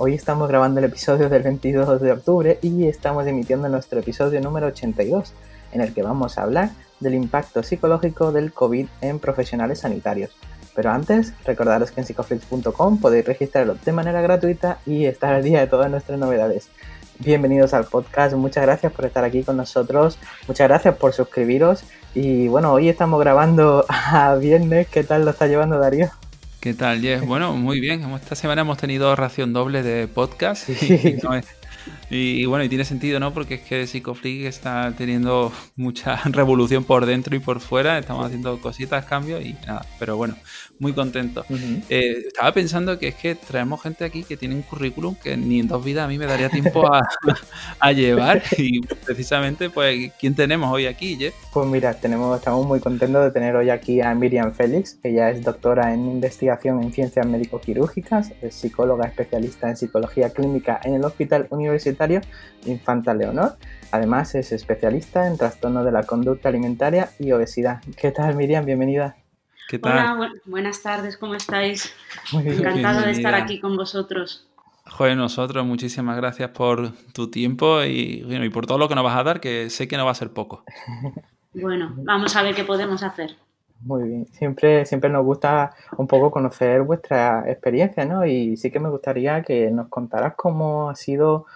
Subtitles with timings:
[0.00, 4.68] Hoy estamos grabando el episodio del 22 de octubre y estamos emitiendo nuestro episodio número
[4.68, 5.32] 82,
[5.72, 10.30] en el que vamos a hablar del impacto psicológico del COVID en profesionales sanitarios.
[10.76, 15.58] Pero antes, recordaros que en psicoflix.com podéis registraros de manera gratuita y estar al día
[15.58, 16.68] de todas nuestras novedades.
[17.18, 21.82] Bienvenidos al podcast, muchas gracias por estar aquí con nosotros, muchas gracias por suscribiros
[22.14, 26.08] y bueno, hoy estamos grabando a viernes, ¿qué tal lo está llevando Darío?
[26.68, 27.24] ¿Qué tal, Jess?
[27.24, 28.02] Bueno, muy bien.
[28.14, 30.68] Esta semana hemos tenido ración doble de podcast.
[30.82, 31.16] Y,
[32.46, 33.34] bueno, y tiene sentido, ¿no?
[33.34, 37.98] Porque es que Psicoflix está teniendo mucha revolución por dentro y por fuera.
[37.98, 39.84] Estamos haciendo cositas, cambios y nada.
[39.98, 40.34] Pero bueno,
[40.78, 41.44] muy contento.
[41.88, 45.60] Eh, estaba pensando que es que traemos gente aquí que tiene un currículum que ni
[45.60, 46.84] en dos vidas a mí me daría tiempo
[47.80, 48.42] a, llevar.
[48.56, 51.34] Y precisamente, pues, ¿quién tenemos hoy aquí, Jeff?
[51.52, 54.98] Pues mira, tenemos, estamos muy contentos de tener hoy aquí a Miriam Félix.
[55.02, 60.94] Ella es doctora en investigación en ciencias médico-quirúrgicas, es psicóloga especialista en psicología clínica en
[60.94, 61.97] el Hospital Universitario
[62.66, 63.56] Infanta Leonor.
[63.90, 67.82] Además, es especialista en trastornos de la conducta alimentaria y obesidad.
[67.96, 68.64] ¿Qué tal, Miriam?
[68.64, 69.16] Bienvenida.
[69.82, 71.94] Hola, buenas tardes, ¿cómo estáis?
[72.32, 74.48] Encantado de estar aquí con vosotros.
[74.86, 79.18] Joder, nosotros, muchísimas gracias por tu tiempo y, y por todo lo que nos vas
[79.18, 80.64] a dar, que sé que no va a ser poco.
[81.54, 83.36] Bueno, vamos a ver qué podemos hacer.
[83.80, 88.26] Muy bien, siempre, siempre nos gusta un poco conocer vuestra experiencia, ¿no?
[88.26, 91.46] Y sí que me gustaría que nos contaras cómo ha sido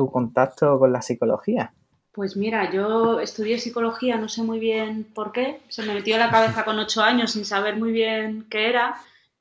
[0.00, 1.74] tu contacto con la psicología.
[2.12, 6.20] Pues mira, yo estudié psicología, no sé muy bien por qué, se me metió en
[6.20, 8.94] la cabeza con ocho años sin saber muy bien qué era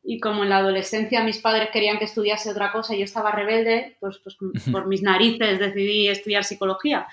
[0.04, 3.32] y como en la adolescencia mis padres querían que estudiase otra cosa y yo estaba
[3.32, 4.36] rebelde, pues, pues
[4.72, 7.08] por mis narices decidí estudiar psicología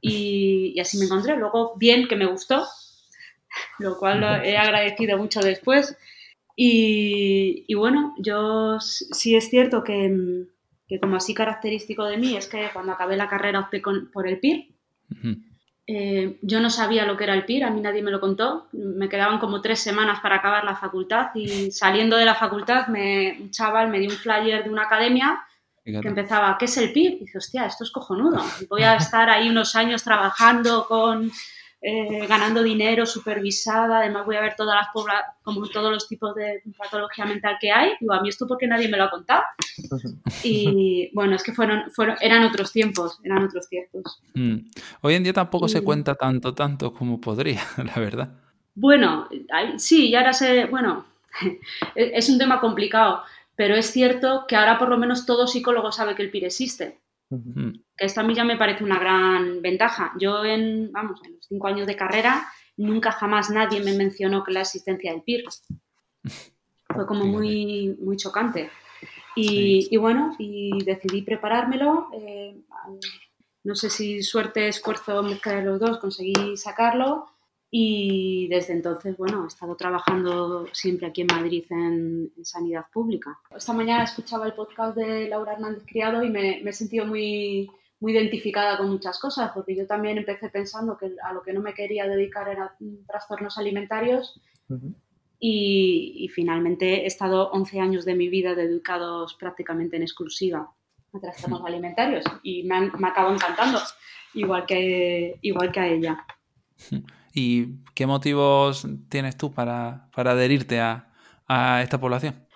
[0.00, 1.36] y, así me encontré.
[1.36, 2.66] Luego, bien que me gustó,
[3.78, 5.96] lo cual lo he agradecido mucho después.
[6.56, 10.48] Y, y bueno, yo sí es cierto que,
[10.90, 13.80] que, como así característico de mí es que cuando acabé la carrera opté
[14.12, 14.66] por el PIR,
[15.86, 18.66] eh, yo no sabía lo que era el PIR, a mí nadie me lo contó.
[18.72, 23.38] Me quedaban como tres semanas para acabar la facultad y saliendo de la facultad me,
[23.40, 25.40] un chaval me dio un flyer de una academia
[25.84, 27.12] que empezaba, ¿qué es el PIR?
[27.12, 28.42] Y dice, hostia, esto es cojonudo.
[28.68, 31.30] Voy a estar ahí unos años trabajando con
[31.82, 34.88] eh, ganando dinero, supervisada, además voy a ver todas las
[35.42, 37.92] como todos los tipos de patología mental que hay.
[37.98, 39.42] Digo, a mí esto porque nadie me lo ha contado.
[40.44, 44.20] Y bueno, es que fueron, fueron eran otros tiempos, eran otros tiempos.
[44.34, 44.56] Mm.
[45.00, 48.30] Hoy en día tampoco se cuenta tanto, tanto como podría, la verdad.
[48.74, 49.26] Bueno,
[49.78, 51.06] sí, y ahora se, bueno,
[51.94, 53.22] es un tema complicado,
[53.56, 56.98] pero es cierto que ahora por lo menos todo psicólogo sabe que el PIR existe.
[57.30, 57.72] Mm.
[57.96, 60.12] Esto a mí ya me parece una gran ventaja.
[60.18, 62.46] Yo en, vamos, en los cinco años de carrera
[62.76, 65.44] nunca jamás nadie me mencionó que la existencia del PIR.
[66.94, 68.70] Fue como muy, muy chocante.
[69.36, 72.08] Y, bueno, y decidí preparármelo.
[72.12, 72.56] Eh,
[73.62, 77.26] no sé si suerte, esfuerzo, mezcla de los dos, conseguí sacarlo.
[77.70, 83.38] Y desde entonces, bueno, he estado trabajando siempre aquí en Madrid en, sanidad pública.
[83.54, 87.70] Esta mañana escuchaba el podcast de Laura Hernández Criado y me, he sentido muy,
[88.00, 91.60] muy identificada con muchas cosas, porque yo también empecé pensando que a lo que no
[91.60, 92.76] me quería dedicar era
[93.06, 94.40] trastornos alimentarios
[95.38, 100.72] y, finalmente he estado 11 años de mi vida dedicados prácticamente en exclusiva
[101.12, 103.78] a trastornos alimentarios y me, me acabo encantando,
[104.34, 106.26] igual que, igual que a ella.
[107.32, 111.06] ¿Y qué motivos tienes tú para, adherirte a,
[111.82, 112.46] esta población?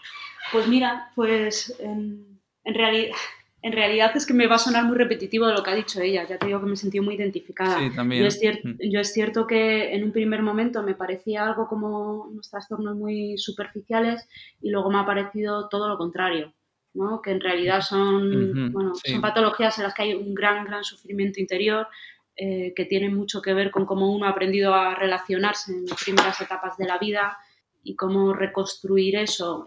[0.52, 3.16] Pues mira, pues en, realidad,
[3.62, 6.00] en realidad es que me va a sonar muy repetitivo de lo que ha dicho
[6.00, 6.26] ella.
[6.28, 7.78] Ya te digo que me sentí muy identificada.
[7.78, 8.22] Sí, también.
[8.22, 8.90] Yo es, mm.
[8.90, 13.36] yo es cierto que en un primer momento me parecía algo como unos trastornos muy
[13.38, 14.28] superficiales
[14.60, 16.52] y luego me ha parecido todo lo contrario.
[16.94, 17.20] ¿no?
[17.20, 21.40] que en realidad son, bueno, son patologías en las que hay un gran, gran sufrimiento
[21.40, 21.88] interior,
[22.36, 26.02] eh, que tiene mucho que ver con cómo uno ha aprendido a relacionarse en las
[26.02, 27.38] primeras etapas de la vida
[27.82, 29.64] y cómo reconstruir eso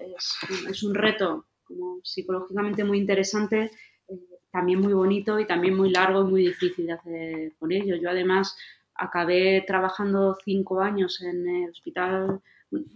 [0.68, 3.72] es, un reto como psicológicamente muy interesante,
[4.08, 4.20] eh,
[4.52, 7.96] también muy bonito y también muy largo y muy difícil de hacer con ello.
[7.96, 8.58] Yo además
[8.96, 12.42] acabé trabajando cinco años en el Hospital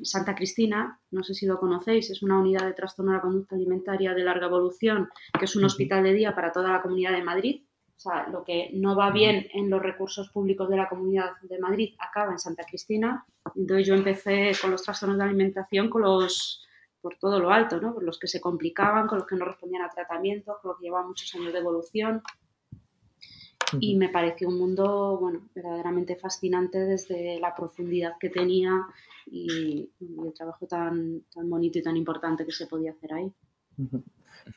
[0.03, 3.55] Santa Cristina, no sé si lo conocéis, es una unidad de trastorno de la conducta
[3.55, 7.23] alimentaria de larga evolución, que es un hospital de día para toda la comunidad de
[7.23, 7.61] Madrid.
[8.01, 11.59] O sea, lo que no va bien en los recursos públicos de la comunidad de
[11.59, 13.23] Madrid acaba en Santa Cristina.
[13.55, 16.65] Entonces yo empecé con los trastornos de alimentación con los
[16.99, 17.93] por todo lo alto, ¿no?
[17.93, 20.85] Por los que se complicaban, con los que no respondían a tratamiento, con los que
[20.85, 22.23] llevaban muchos años de evolución
[23.79, 28.87] y me pareció un mundo, bueno, verdaderamente fascinante desde la profundidad que tenía
[29.27, 33.31] y, el trabajo tan, tan bonito y tan importante que se podía hacer ahí.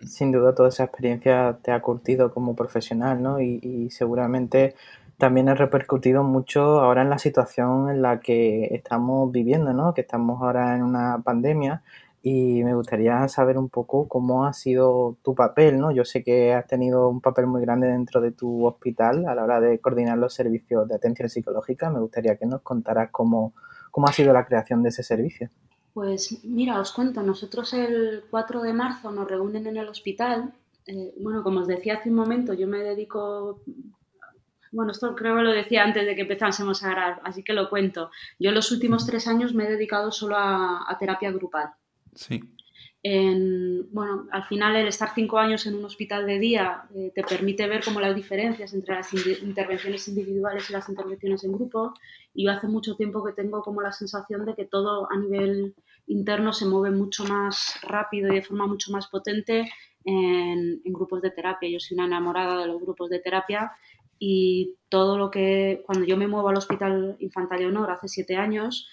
[0.06, 3.40] Sin duda toda esa experiencia te ha curtido como profesional, ¿no?
[3.40, 4.74] Y, y seguramente
[5.18, 9.94] también ha repercutido mucho ahora en la situación en la que estamos viviendo, ¿no?
[9.94, 11.82] Que estamos ahora en una pandemia
[12.26, 15.92] y me gustaría saber un poco cómo ha sido tu papel, ¿no?
[15.92, 19.44] Yo sé que has tenido un papel muy grande dentro de tu hospital a la
[19.44, 21.90] hora de coordinar los servicios de atención psicológica.
[21.90, 23.52] Me gustaría que nos contaras cómo,
[23.90, 25.50] cómo ha sido la creación de ese servicio.
[25.94, 30.52] Pues mira, os cuento, nosotros el 4 de marzo nos reúnen en el hospital.
[30.86, 33.62] Eh, bueno, como os decía hace un momento, yo me dedico
[34.72, 37.70] bueno, esto creo que lo decía antes de que empezásemos a grabar, así que lo
[37.70, 38.10] cuento.
[38.40, 41.70] Yo los últimos tres años me he dedicado solo a terapia grupal.
[42.12, 42.42] Sí.
[43.06, 47.66] Bueno, al final el estar cinco años en un hospital de día eh, te permite
[47.68, 49.12] ver como las diferencias entre las
[49.42, 51.92] intervenciones individuales y las intervenciones en grupo.
[52.32, 55.74] Y yo hace mucho tiempo que tengo como la sensación de que todo a nivel
[56.06, 59.70] interno se mueve mucho más rápido y de forma mucho más potente
[60.04, 61.68] en, en grupos de terapia.
[61.68, 63.72] Yo soy una enamorada de los grupos de terapia
[64.18, 68.88] y todo lo que, cuando yo me muevo al Hospital Infanta Leonor hace siete años,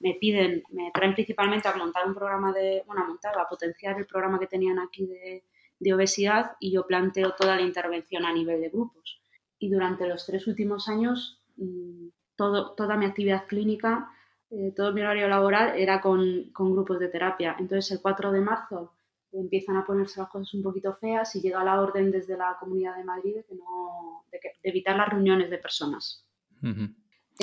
[0.00, 3.98] me piden, me traen principalmente a montar un programa de, bueno, a montar, a potenciar
[3.98, 5.44] el programa que tenían aquí de,
[5.92, 9.20] obesidad y yo planteo toda la intervención a nivel de grupos.
[9.58, 14.08] Y durante los tres últimos años, mm, todo, toda mi actividad clínica,
[14.50, 17.56] eh, todo mi horario laboral era con, con, grupos de terapia.
[17.58, 18.92] Entonces, el 4 de marzo
[19.32, 22.96] empiezan a ponerse las cosas un poquito feas y llega la orden desde la Comunidad
[22.96, 26.24] de Madrid de, que no, de, evitar las reuniones de personas.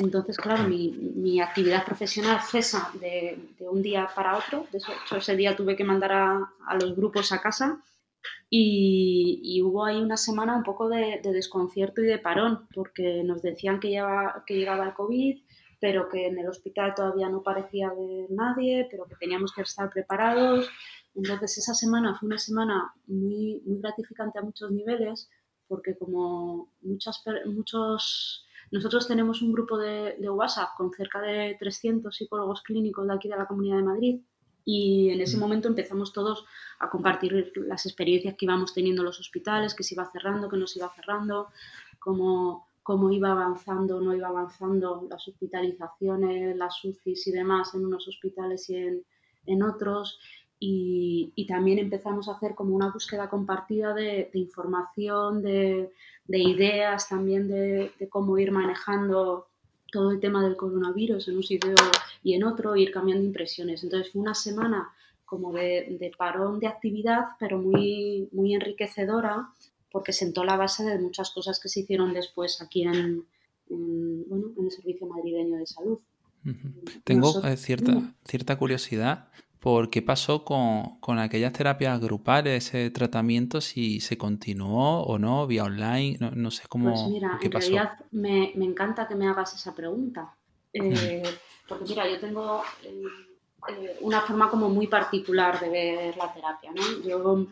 [0.01, 4.65] Entonces, claro, mi, actividad profesional cesa de, un día para otro.
[4.71, 7.81] De hecho, ese día tuve que mandar a, los grupos a casa
[8.49, 13.79] y, hubo ahí una semana un poco de, desconcierto y de parón, porque nos decían
[13.79, 14.01] que,
[14.45, 15.41] que llegaba el COVID,
[15.81, 19.89] pero que en el hospital todavía no parecía haber nadie, pero que teníamos que estar
[19.89, 20.69] preparados.
[21.15, 25.29] Entonces, esa semana fue una semana muy, muy gratificante a muchos niveles,
[25.67, 32.61] porque como muchas, muchos nosotros tenemos un grupo de, WhatsApp con cerca de 300 psicólogos
[32.61, 34.21] clínicos de aquí de la Comunidad de Madrid
[34.63, 35.39] y en ese mm.
[35.39, 36.45] momento empezamos todos
[36.79, 40.57] a compartir las experiencias que íbamos teniendo en los hospitales, que se iba cerrando, que
[40.57, 41.47] no se iba cerrando,
[41.97, 47.85] cómo, cómo iba avanzando o no iba avanzando las hospitalizaciones, las UCIs y demás en
[47.85, 49.03] unos hospitales y en,
[49.47, 50.19] en otros.
[50.61, 55.93] Y, y, también empezamos a hacer como una búsqueda compartida de, de información, de,
[56.29, 59.47] de ideas también de, cómo ir manejando
[59.91, 61.73] todo el tema del coronavirus en un sitio
[62.23, 63.83] y en otro, ir cambiando impresiones.
[63.83, 64.91] Entonces fue una semana
[65.25, 69.49] como de, parón de actividad, pero muy, muy enriquecedora,
[69.91, 73.25] porque sentó la base de muchas cosas que se hicieron después aquí en,
[73.67, 75.97] bueno, en el Servicio Madrileño de Salud.
[77.03, 83.99] Tengo eh, cierta, cierta curiosidad por qué pasó con, aquellas terapias grupales, ese tratamiento, si
[83.99, 86.91] se continuó o no, vía online, no, sé cómo.
[86.91, 90.35] Pues mira, en realidad me, encanta que me hagas esa pregunta.
[90.71, 91.23] Eh,
[91.67, 93.01] porque mira, yo tengo eh,
[93.69, 96.83] eh, una forma como muy particular de ver la terapia, ¿no?
[97.03, 97.47] Yo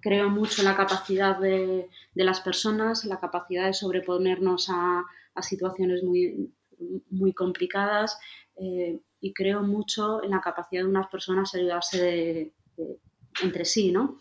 [0.00, 6.02] creo mucho en la capacidad de, las personas, la capacidad de sobreponernos a, a situaciones
[6.02, 6.50] muy,
[7.10, 8.18] muy complicadas
[9.20, 12.52] y creo mucho en la capacidad de unas personas de ayudarse
[13.42, 14.18] entre sí, ¿no?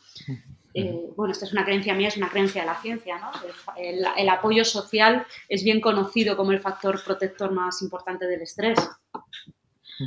[0.73, 3.31] Eh, bueno, esta es una creencia mía, es una creencia de la ciencia, ¿no?
[3.75, 8.77] El, apoyo social es bien conocido como el factor protector más importante del estrés.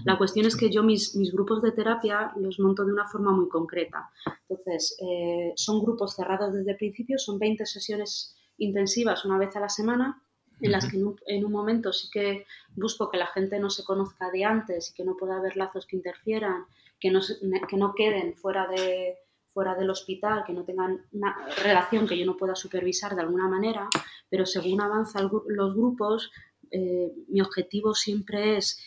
[0.04, 3.32] La cuestión es que yo mis, mis, grupos de terapia los monto de una forma
[3.32, 4.08] muy concreta.
[4.48, 9.60] Entonces, eh, son grupos cerrados desde el principio, son 20 sesiones intensivas una vez a
[9.60, 10.21] la semana
[10.62, 14.30] en las que en un, momento sí que busco que la gente no se conozca
[14.30, 16.64] de antes y que no pueda haber lazos que interfieran,
[17.00, 17.20] que no,
[17.68, 19.18] que no queden fuera, de,
[19.52, 23.48] fuera del hospital, que no tengan una relación que yo no pueda supervisar de alguna
[23.48, 23.88] manera,
[24.30, 26.30] pero según avanzan los grupos,
[26.70, 28.78] eh, mi objetivo siempre es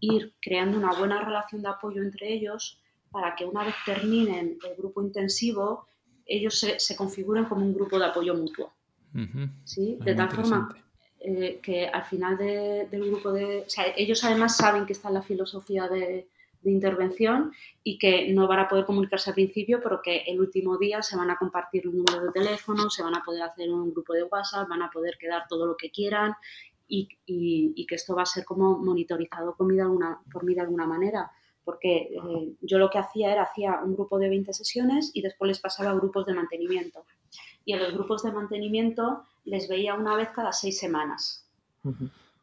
[0.00, 4.76] ir creando una buena relación de apoyo entre ellos para que una vez terminen el
[4.76, 5.86] grupo intensivo,
[6.26, 8.72] ellos se, se configuren como un grupo de apoyo mutuo.
[9.64, 9.96] ¿Sí?
[10.00, 10.83] De tal forma
[11.26, 13.60] eh, que al final del grupo de...
[13.66, 16.28] O sea, ellos además saben que está en la filosofía de,
[16.66, 17.52] intervención
[17.82, 21.14] y que no van a poder comunicarse al principio, pero que el último día se
[21.14, 24.22] van a compartir un número de teléfono, se van a poder hacer un grupo de
[24.22, 26.34] WhatsApp, van a poder quedar todo lo que quieran
[26.88, 27.06] y,
[27.86, 30.86] que esto va a ser como monitorizado por mí de alguna, por mí de alguna
[30.86, 31.30] manera
[31.64, 35.48] porque eh, yo lo que hacía era hacía un grupo de 20 sesiones y después
[35.48, 37.04] les pasaba a grupos de mantenimiento.
[37.64, 41.46] Y a los grupos de mantenimiento les veía una vez cada seis semanas.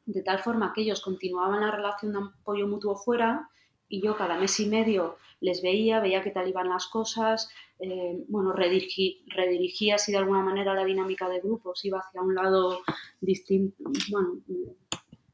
[0.05, 3.49] De tal forma que ellos continuaban la relación de apoyo mutuo fuera
[3.87, 7.49] y yo cada mes y medio les veía, veía qué tal iban las cosas,
[7.79, 12.81] eh, bueno, redirigía así de alguna manera la dinámica de grupos, iba hacia un lado
[13.19, 14.39] distinto, bueno,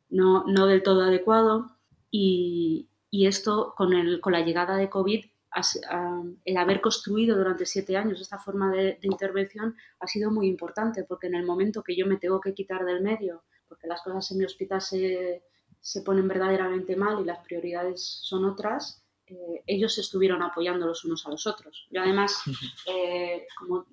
[0.09, 1.71] no, no del todo adecuado
[2.09, 5.25] y, y esto, con, el, con la llegada de COVID,
[6.45, 11.27] el haber construido durante siete años esta forma de, intervención ha sido muy importante, porque
[11.27, 14.39] en el momento que yo me tengo que quitar del medio, porque las cosas en
[14.39, 15.43] mi hospital se,
[15.79, 21.25] se ponen verdaderamente mal y las prioridades son otras, eh, ellos estuvieron apoyando los unos
[21.25, 21.87] a los otros.
[21.91, 22.41] Yo además,
[22.87, 23.85] eh, como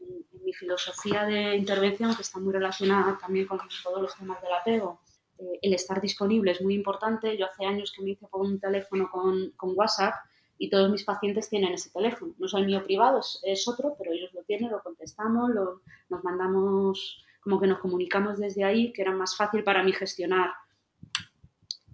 [0.00, 4.52] en mi filosofía de intervención, que está muy relacionada también con todos los temas del
[4.52, 5.00] apego,
[5.38, 7.36] eh, el estar disponible es muy importante.
[7.38, 10.14] Yo hace años que me hice por un teléfono con, con, WhatsApp
[10.62, 12.34] y todos mis pacientes tienen ese teléfono.
[12.38, 16.22] No es el mío privado, es, otro, pero ellos lo tienen, lo contestamos, lo, nos
[16.22, 20.52] mandamos, como que nos comunicamos desde ahí, que era más fácil para mí gestionar,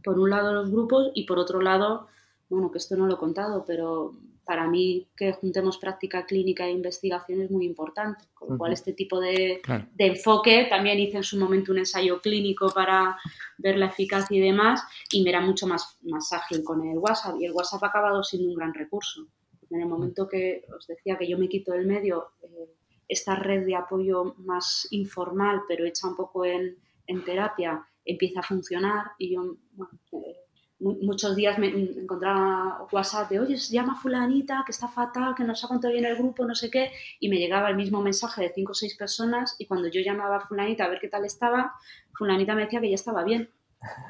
[0.05, 2.09] por un lado, los grupos y por otro lado,
[2.51, 4.19] bueno, que esto no lo he contado, pero
[4.49, 8.25] para mí que juntemos práctica clínica e investigación es muy importante.
[8.33, 9.61] Con lo cual, este tipo de,
[9.99, 13.19] enfoque, también hice en su momento un ensayo clínico para
[13.59, 17.37] ver la eficacia y demás, y me era mucho más, más ágil con el WhatsApp.
[17.39, 19.27] Y el WhatsApp ha acabado siendo un gran recurso.
[19.69, 22.73] En el momento que os decía que yo me quito del medio, eh,
[23.07, 28.45] esta red de apoyo más informal, pero hecha un poco en, en terapia, empieza a
[28.45, 30.48] funcionar y yo, bueno, eh,
[30.81, 35.67] muchos días me encontraba WhatsApp de, oye, llama fulanita, que está fatal, que no se
[35.67, 38.53] ha contado bien el grupo, no sé qué, y me llegaba el mismo mensaje de
[38.55, 41.75] cinco o seis personas y cuando yo llamaba a fulanita a ver qué tal estaba,
[42.15, 43.51] fulanita me decía que ya estaba bien,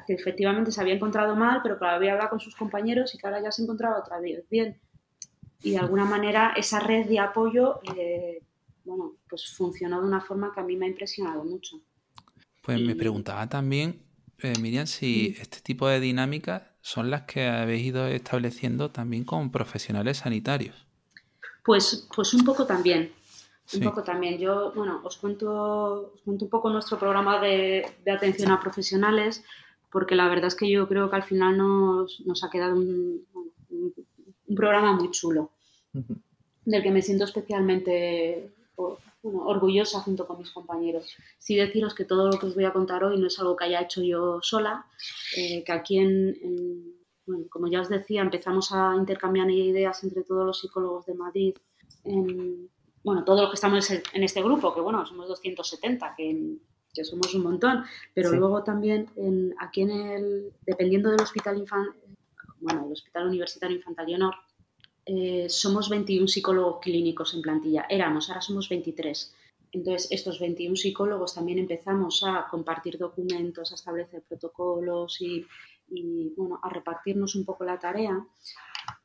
[0.05, 3.25] que efectivamente se había encontrado mal, pero que había hablado con sus compañeros y que
[3.25, 4.79] ahora ya se encontraba otra vez bien.
[5.61, 8.41] Y de alguna manera esa red de apoyo, eh,
[8.85, 11.81] bueno, pues funcionó de una forma que a mí me ha impresionado mucho.
[12.61, 14.08] Pues me preguntaba también
[14.41, 19.51] eh, Miriam, si este tipo de dinámicas son las que habéis ido estableciendo también con
[19.51, 20.87] profesionales sanitarios.
[21.63, 23.11] Pues, pues un poco también.
[23.73, 24.39] Un poco también.
[24.39, 29.43] Yo, bueno, os cuento, os cuento un poco nuestro programa de, atención a profesionales,
[29.91, 33.25] porque la verdad es que yo creo que al final nos, ha quedado un,
[34.55, 35.51] programa muy chulo,
[36.65, 38.51] del que me siento especialmente
[39.23, 41.15] orgullosa junto con mis compañeros.
[41.37, 43.65] Sí deciros que todo lo que os voy a contar hoy no es algo que
[43.65, 44.85] haya hecho yo sola,
[45.35, 46.95] eh, que aquí en,
[47.25, 51.55] bueno, como ya os decía, empezamos a intercambiar ideas entre todos los psicólogos de Madrid,
[52.03, 52.69] en,
[53.03, 56.57] bueno, todos los que estamos en este grupo, que bueno, somos 270, que,
[56.93, 57.83] que somos un montón,
[58.13, 61.65] pero luego también en, aquí en el, dependiendo del hospital
[62.61, 64.35] bueno, el Hospital Universitario Infantil Leonor,
[65.05, 67.85] eh, somos 21 psicólogos clínicos en plantilla.
[67.89, 69.35] Éramos, ahora somos 23.
[69.71, 75.45] Entonces, estos 21 psicólogos también empezamos a compartir documentos, a establecer protocolos y,
[76.35, 78.25] bueno, a repartirnos un poco la tarea.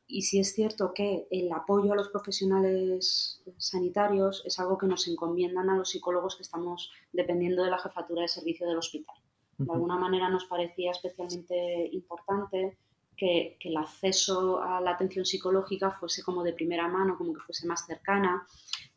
[0.07, 5.07] Y sí es cierto que el apoyo a los profesionales sanitarios es algo que nos
[5.07, 9.15] encomiendan a los psicólogos que estamos dependiendo de la jefatura de servicio del hospital.
[9.57, 12.77] De alguna manera nos parecía especialmente importante
[13.15, 17.67] que, el acceso a la atención psicológica fuese como de primera mano, como que fuese
[17.67, 18.45] más cercana.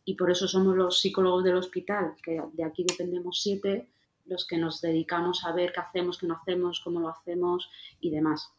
[0.05, 3.89] Y por eso somos los psicólogos del hospital, que de aquí dependemos siete,
[4.27, 7.71] los que nos dedicamos a ver qué hacemos, qué no hacemos, cómo lo hacemos
[8.01, 8.51] y demás.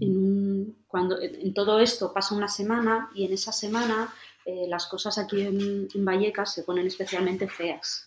[0.00, 4.12] En, cuando, en todo esto pasa una semana y en esa semana
[4.44, 8.06] eh, las cosas aquí en, Vallecas se ponen especialmente feas,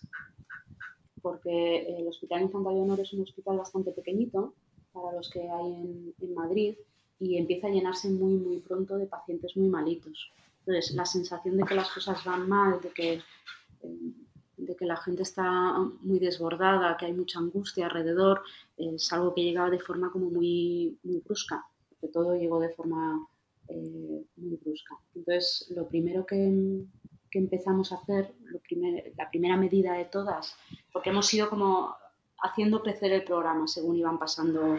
[1.22, 4.53] porque el Hospital Infantil Honor es un hospital bastante pequeñito
[4.93, 6.75] para los que hay en, en Madrid
[7.24, 10.32] y empieza a llenarse muy, muy pronto de pacientes muy malitos.
[10.60, 14.13] Entonces, la sensación de que las cosas van mal, de que, eh,
[14.58, 18.42] de que la gente está muy desbordada, que hay mucha angustia alrededor,
[18.77, 21.65] es algo que llegaba de forma como muy, muy brusca,
[22.00, 23.25] que todo llegó de forma
[23.70, 24.96] eh, muy brusca.
[25.15, 26.86] Entonces, lo primero que,
[27.32, 30.56] que empezamos a hacer, lo primer, la primera medida de todas,
[30.92, 31.96] porque hemos ido como
[32.42, 34.77] haciendo crecer el programa según iban pasando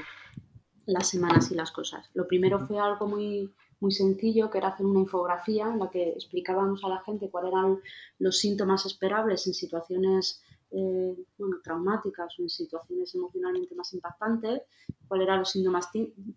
[0.86, 2.10] las semanas y las cosas.
[2.14, 6.10] Lo primero fue algo muy, muy sencillo, que era hacer una infografía en la que
[6.10, 7.78] explicábamos a la gente cuáles eran
[8.18, 14.62] los síntomas esperables en situaciones eh, bueno, traumáticas o en situaciones emocionalmente más impactantes,
[15.06, 15.90] cuáles eran los síntomas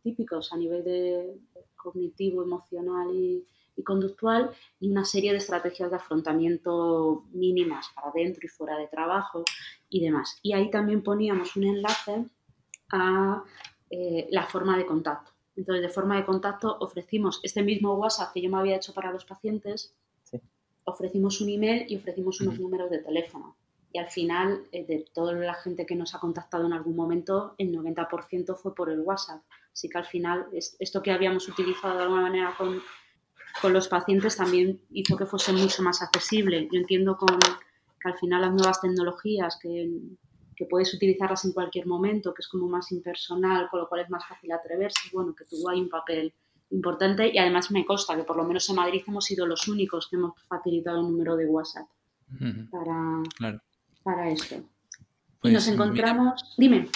[0.03, 1.39] típicos a nivel de
[1.75, 8.41] cognitivo, emocional y, y conductual y una serie de estrategias de afrontamiento mínimas para dentro
[8.43, 9.43] y fuera de trabajo
[9.89, 10.39] y demás.
[10.41, 12.25] Y ahí también poníamos un enlace
[12.91, 13.43] a
[13.89, 15.31] eh, la forma de contacto.
[15.55, 19.11] Entonces, de forma de contacto ofrecimos este mismo WhatsApp que yo me había hecho para
[19.11, 19.93] los pacientes,
[20.83, 23.57] ofrecimos un email y ofrecimos unos números de teléfono.
[23.91, 27.55] Y al final, eh, de toda la gente que nos ha contactado en algún momento,
[27.57, 29.41] el 90% fue por el WhatsApp.
[29.73, 32.81] Así que al final, esto que habíamos utilizado de alguna manera con,
[33.61, 36.67] con los pacientes también hizo que fuese mucho más accesible.
[36.71, 39.89] Yo entiendo con, que al final las nuevas tecnologías que,
[40.57, 44.09] que, puedes utilizarlas en cualquier momento, que es como más impersonal, con lo cual es
[44.09, 46.33] más fácil atreverse, bueno, que tuvo ahí un papel
[46.71, 50.07] importante y además me consta que por lo menos en Madrid hemos sido los únicos
[50.09, 51.87] que hemos facilitado el número de WhatsApp
[52.71, 53.23] para,
[54.03, 54.55] para esto.
[54.55, 54.63] y
[55.41, 56.55] pues nos encontramos...
[56.57, 56.89] Dime.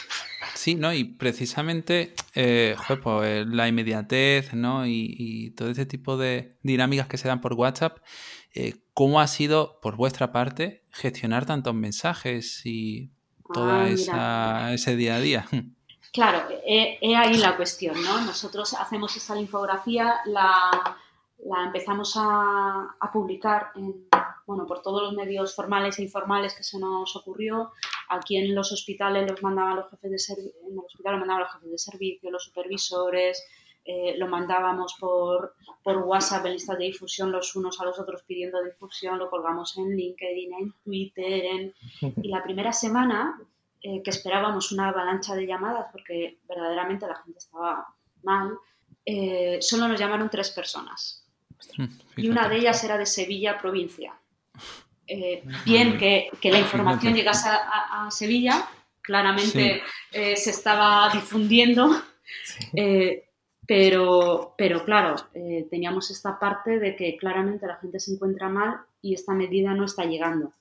[0.56, 0.94] Sí, ¿no?
[0.94, 4.86] Y precisamente eh, pues, la inmediatez, ¿no?
[4.86, 8.00] Y, todo ese tipo de dinámicas que se dan por WhatsApp,
[8.54, 13.12] eh, ¿cómo ha sido por vuestra parte gestionar tantos mensajes y
[13.54, 15.48] toda ah, ese día a día?
[16.14, 18.20] Claro, he, ahí la cuestión, ¿no?
[18.22, 20.98] Nosotros hacemos esta infografía, la,
[21.46, 24.08] la empezamos a, a publicar en
[24.52, 27.72] bueno, por todos los medios formales e informales que se nos ocurrió.
[28.10, 31.54] Aquí en los hospitales los mandaban los jefes de servicio, en el hospital mandaban los
[31.54, 33.44] jefes de servicio, los supervisores,
[33.86, 38.24] eh, lo mandábamos por, por WhatsApp en listas de difusión los unos a los otros
[38.24, 41.74] pidiendo difusión, lo colgamos en LinkedIn, en Twitter,
[42.22, 43.42] y la primera semana
[43.82, 47.88] eh, que esperábamos una avalancha de llamadas porque verdaderamente la gente estaba
[48.24, 48.58] mal,
[49.06, 51.26] eh, solo nos llamaron tres personas.
[52.18, 54.14] Y una de ellas era de Sevilla, provincia.
[55.08, 58.66] Eh, bien que, la información llegase a, Sevilla,
[59.02, 62.02] claramente eh, se estaba difundiendo,
[62.74, 63.30] eh,
[63.72, 65.16] pero, pero claro,
[65.70, 69.86] teníamos esta parte de que claramente la gente se encuentra mal y esta medida no
[69.86, 70.52] está llegando.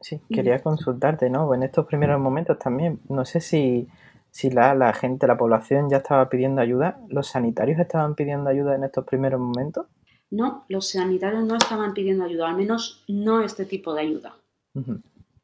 [0.00, 1.54] sí, quería consultarte, ¿no?
[1.54, 3.86] En estos primeros momentos también, no sé si,
[4.32, 8.74] si la, la gente, la población ya estaba pidiendo ayuda, ¿los sanitarios estaban pidiendo ayuda
[8.74, 9.86] en estos primeros momentos?
[10.32, 14.34] No, los sanitarios no estaban pidiendo ayuda, al menos no este tipo de ayuda.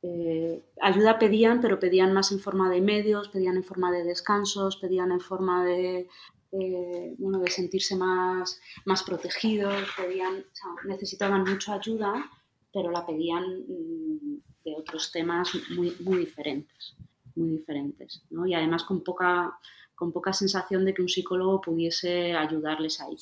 [0.03, 4.77] Eh, ayuda pedían, pero pedían más en forma de medios, pedían en forma de descansos,
[4.77, 6.09] pedían en forma de,
[6.53, 10.45] eh, bueno, de sentirse más, más protegidos, pedían,
[10.85, 12.31] necesitaban mucha ayuda,
[12.73, 16.95] pero la pedían mm, de otros temas muy, muy diferentes,
[17.35, 19.59] muy diferentes, Y además con poca,
[19.97, 23.17] con poca sensación de que un psicólogo pudiese ayudarles ahí.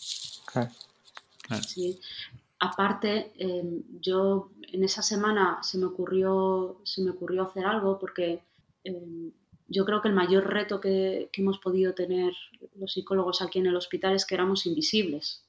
[2.58, 8.42] Aparte, em, yo en esa semana se me ocurrió, se me ocurrió hacer algo porque
[8.84, 9.32] em,
[9.68, 12.32] yo creo que el mayor reto que, hemos podido tener
[12.76, 15.44] los psicólogos aquí en el hospital es que éramos invisibles.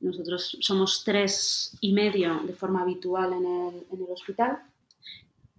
[0.00, 4.58] Nosotros somos tres y medio de forma habitual en el, hospital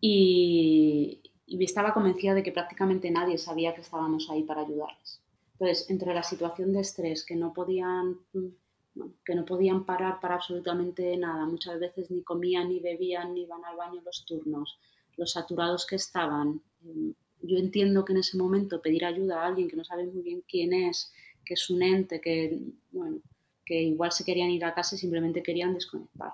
[0.02, 5.22] y, y, estaba convencida de que prácticamente nadie sabía que estábamos ahí para ayudarles.
[5.54, 8.18] Entonces, entre la situación de estrés, que no podían
[9.26, 11.46] que no podían parar para absolutamente nada.
[11.46, 14.78] Muchas veces ni comían, ni bebían, ni iban al baño los turnos,
[15.18, 16.62] los saturados que estaban.
[16.86, 20.22] Em, yo entiendo que en ese momento pedir ayuda a alguien que no sabe muy
[20.22, 21.12] bien quién es,
[21.44, 22.60] que es un ente, que,
[22.92, 23.18] bueno,
[23.66, 26.34] que igual se querían ir a casa y simplemente querían desconectar.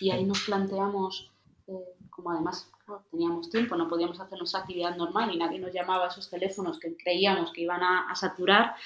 [0.00, 1.30] Y ahí nos planteamos,
[1.68, 2.70] eh, como además
[3.10, 6.78] teníamos tiempo, no podíamos hacer nuestra actividad normal y nadie nos llamaba a esos teléfonos
[6.78, 8.76] que creíamos que iban a saturar,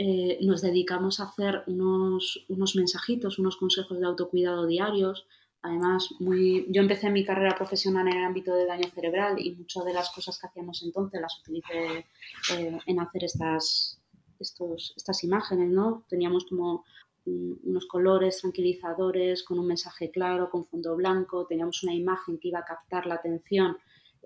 [0.00, 5.26] eh, nos dedicamos a hacer unos, unos mensajitos, unos consejos de autocuidado diarios.
[5.60, 9.84] Además, muy, yo empecé mi carrera profesional en el ámbito de daño cerebral y muchas
[9.84, 12.06] de las cosas que hacíamos entonces las utilicé
[12.54, 14.00] eh, en hacer estas,
[14.38, 15.68] estos, estas imágenes.
[15.68, 16.04] ¿no?
[16.08, 16.84] Teníamos como
[17.26, 22.60] unos colores tranquilizadores con un mensaje claro, con fondo blanco, teníamos una imagen que iba
[22.60, 23.76] a captar la atención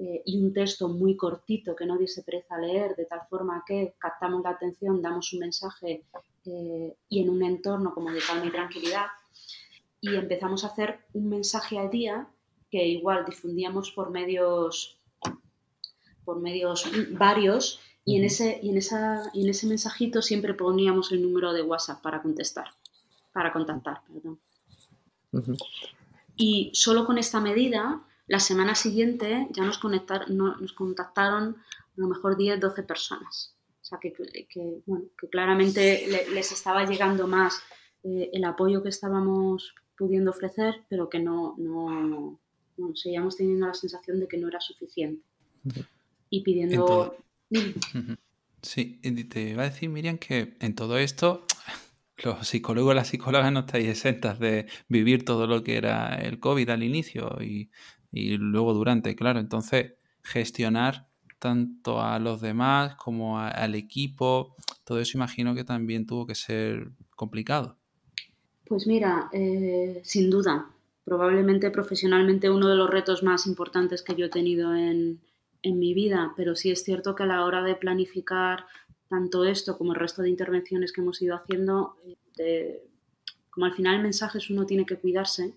[0.03, 3.63] eh, y un texto muy cortito que no diese pereza a leer, de tal forma
[3.65, 6.03] que captamos la atención, damos un mensaje
[6.45, 9.07] eh, y en un entorno como de calma y tranquilidad.
[10.01, 12.27] Y empezamos a hacer un mensaje al día
[12.69, 14.99] que igual difundíamos por medios,
[16.25, 21.13] por medios varios y en, ese, y, en esa, y en ese mensajito siempre poníamos
[21.13, 22.67] el número de WhatsApp para contestar,
[23.33, 24.41] para contactar, perdón.
[26.35, 31.57] Y solo con esta medida la semana siguiente ya nos, nos contactaron
[31.97, 33.57] a lo mejor 10, 12 personas.
[33.81, 34.13] O sea, que,
[35.31, 37.61] claramente les estaba llegando más
[38.05, 42.41] eh, el apoyo que estábamos pudiendo ofrecer, pero que no, no,
[42.95, 45.25] seguíamos teniendo la sensación de que no era suficiente.
[46.31, 47.17] Y pidiendo...
[48.63, 51.45] Sí, te iba a decir, Miriam, que en todo esto
[52.25, 56.39] los psicólogos y las psicólogas no estáis exentas de vivir todo lo que era el
[56.39, 57.71] COVID al inicio y,
[58.13, 59.41] y luego durante, claro.
[59.41, 66.27] Entonces, gestionar tanto a los demás como al equipo, todo eso imagino que también tuvo
[66.27, 67.79] que ser complicado.
[68.65, 70.71] Pues mira, eh, sin duda,
[71.05, 75.21] probablemente profesionalmente uno de los retos más importantes que yo he tenido en,
[75.63, 78.67] en mi vida, pero sí es cierto que a la hora de planificar
[79.09, 81.97] tanto esto como el resto de intervenciones que hemos ido haciendo,
[82.39, 82.83] eh,
[83.51, 85.55] como al final el mensaje es uno tiene que cuidarse,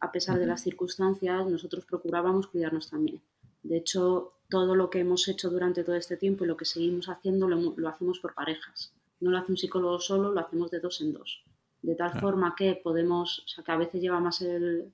[0.00, 3.22] a pesar de las circunstancias, nosotros procurábamos cuidarnos también.
[3.62, 7.08] De hecho, todo lo que hemos hecho durante todo este tiempo y lo que seguimos
[7.08, 8.92] haciendo lo, hacemos por parejas.
[9.20, 11.44] No lo hace un psicólogo solo, lo hacemos de dos en dos.
[11.80, 14.92] De tal forma que podemos, o sea, que a veces lleva más el,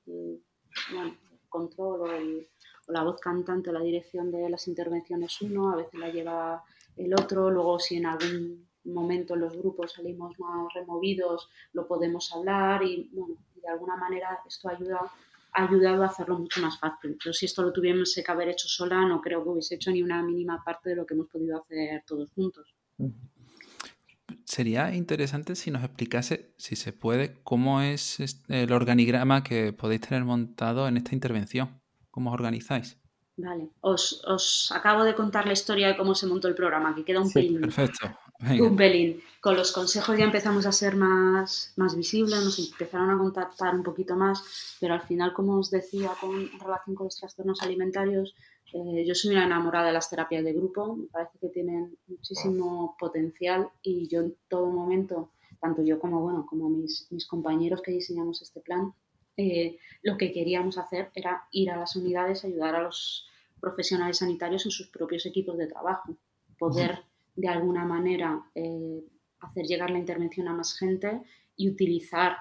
[1.49, 6.63] control o, la voz cantante, la dirección de las intervenciones uno, a veces la lleva
[6.97, 12.33] el otro, luego si en algún momento en los grupos salimos más removidos, lo podemos
[12.33, 15.01] hablar y, bueno, de alguna manera esto ayuda
[15.53, 17.17] ha ayudado a hacerlo mucho más fácil.
[17.23, 20.03] Pero si esto lo tuviese que haber hecho sola, no creo que hubiese hecho ni
[20.03, 22.75] una mínima parte de lo que hemos podido hacer todos juntos.
[24.45, 28.19] Sería interesante si nos explicase, si se puede, cómo es
[28.49, 31.81] el organigrama que podéis tener montado en esta intervención.
[32.11, 32.99] ¿Cómo os organizáis?
[33.37, 37.21] Vale, os, acabo de contar la historia de cómo se montó el programa, que queda
[37.21, 37.61] un pelín.
[37.61, 38.09] Perfecto.
[38.41, 39.21] Un pelín.
[39.41, 43.83] Con los consejos ya empezamos a ser más, más visibles, nos empezaron a contactar un
[43.83, 48.35] poquito más, pero al final, como os decía, con relación con los trastornos alimentarios,
[48.73, 52.97] eh, yo soy una enamorada de las terapias de grupo, me parece que tienen muchísimo
[52.99, 57.93] potencial y yo en todo momento, tanto yo como, bueno, como mis, mis compañeros que
[57.93, 58.93] diseñamos este plan,
[59.37, 63.27] eh, lo que queríamos hacer era ir a las unidades, ayudar a los
[63.61, 66.17] profesionales sanitarios en sus propios equipos de trabajo,
[66.59, 67.08] poder
[67.39, 69.05] de alguna manera eh,
[69.39, 71.23] hacer llegar la intervención a más gente
[71.57, 72.37] y utilizar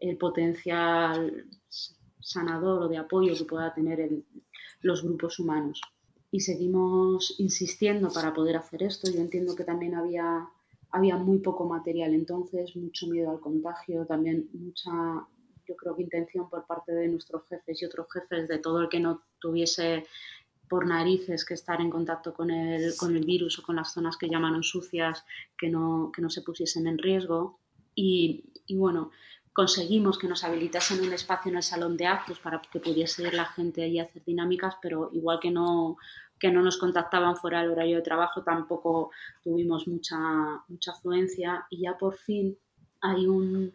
[0.00, 1.46] el potencial
[2.18, 4.10] sanador o de apoyo que pueda tener
[4.80, 5.80] los grupos humanos.
[6.32, 9.08] Y seguimos insistiendo para poder hacer esto.
[9.08, 10.48] Yo entiendo que también había,
[10.90, 14.90] había muy poco material entonces, mucho miedo al contagio, también mucha,
[15.64, 18.88] yo creo que intención por parte de nuestros jefes y otros jefes de todo el
[18.88, 20.06] que no tuviese
[20.70, 24.16] por narices que estar en contacto con el, con el virus o con las zonas
[24.16, 25.24] que llamaron sucias,
[25.58, 27.58] que no, que no se pusiesen en riesgo.
[27.92, 29.10] Y, y, bueno,
[29.52, 33.34] conseguimos que nos habilitasen un espacio en el salón de actos para que pudiese ir
[33.34, 35.96] la gente ahí a hacer dinámicas, pero igual que no,
[36.38, 39.10] que no nos contactaban fuera del horario de trabajo, tampoco
[39.42, 40.18] tuvimos mucha,
[40.68, 42.56] mucha afluencia y ya por fin
[43.00, 43.74] hay un,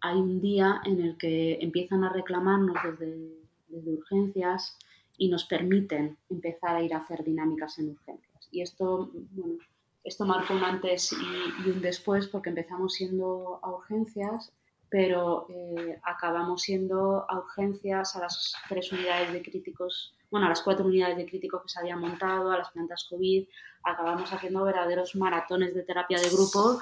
[0.00, 3.32] hay un día en el que empiezan a reclamarnos desde,
[3.66, 4.78] desde urgencias
[5.18, 8.48] y nos permiten empezar a ir a hacer dinámicas en urgencias.
[8.50, 9.58] Y esto, bueno,
[10.04, 14.52] esto marcó un antes y, un después porque empezamos siendo a urgencias,
[14.88, 20.62] pero eh, acabamos siendo a urgencias a las tres unidades de críticos, bueno, a las
[20.62, 23.48] cuatro unidades de críticos que se habían montado, a las plantas COVID,
[23.82, 26.80] acabamos haciendo verdaderos maratones de terapia de grupo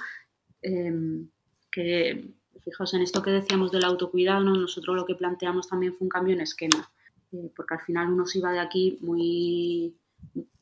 [0.61, 1.31] em,
[1.70, 6.11] que, fijaos en esto que decíamos del autocuidado, nosotros lo que planteamos también fue un
[6.11, 6.90] cambio en esquema
[7.35, 9.97] eh, porque al final uno se iba de aquí muy,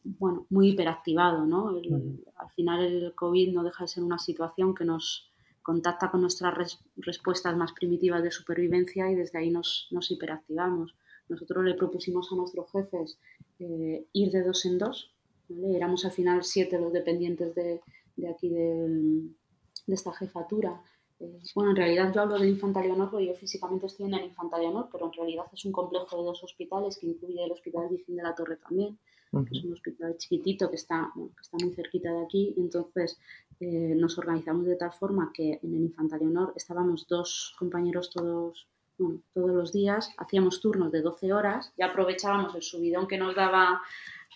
[0.04, 1.68] bueno, muy hiperactivado, ¿no?
[1.68, 5.30] Al final el COVID no deja de ser una situación que nos
[5.60, 10.94] contacta con nuestras respuestas más primitivas de supervivencia y desde ahí nos, nos hiperactivamos.
[11.28, 13.18] Nosotros le propusimos a nuestros jefes
[13.58, 15.12] eh, ir de dos en dos,
[15.74, 17.82] éramos al final siete los dependientes de,
[18.16, 19.30] de aquí de
[19.86, 20.80] esta jefatura
[21.54, 24.58] bueno, en realidad yo hablo del Infanta Leonor porque yo físicamente estoy en el Infanta
[24.58, 28.16] Leonor, pero en realidad es un complejo de dos hospitales que incluye el Hospital Virgen
[28.16, 28.98] de la Torre también,
[29.30, 32.54] que es un hospital chiquitito que está, que está muy cerquita de aquí.
[32.56, 33.18] Entonces
[33.60, 38.66] eh, nos organizamos de tal forma que en el Infanta Leonor estábamos dos compañeros todos,
[38.96, 43.80] todos los días, hacíamos turnos de 12 horas y aprovechábamos el subidón que nos daba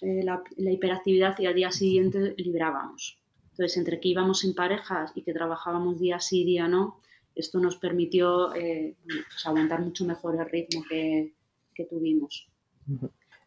[0.01, 3.19] eh, la, la hiperactividad y al día siguiente librábamos.
[3.57, 7.01] Entonces, entre que íbamos en parejas y que trabajábamos día sí, día no,
[7.35, 11.33] esto nos permitió eh, pues, aguantar mucho mejor el ritmo que,
[11.89, 12.51] tuvimos.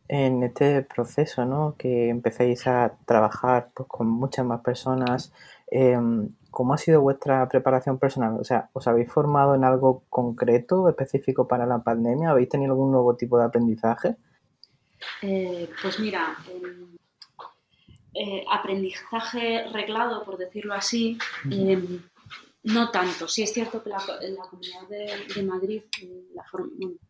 [0.07, 1.75] En este proceso, ¿no?
[1.77, 5.31] Que empecéis a trabajar pues, con muchas más personas,
[5.69, 8.39] em, ¿cómo ha sido vuestra preparación personal?
[8.39, 12.31] O sea, ¿os habéis formado en algo concreto, específico para la pandemia?
[12.31, 14.15] ¿Habéis tenido algún nuevo tipo de aprendizaje?
[15.21, 16.35] Eh, pues mira,
[18.13, 21.17] eh, aprendizaje reglado, por decirlo así,
[21.49, 22.01] em,
[22.63, 23.27] no tanto.
[23.27, 25.83] Sí es cierto que la, en la comunidad de, Madrid,
[26.33, 26.43] la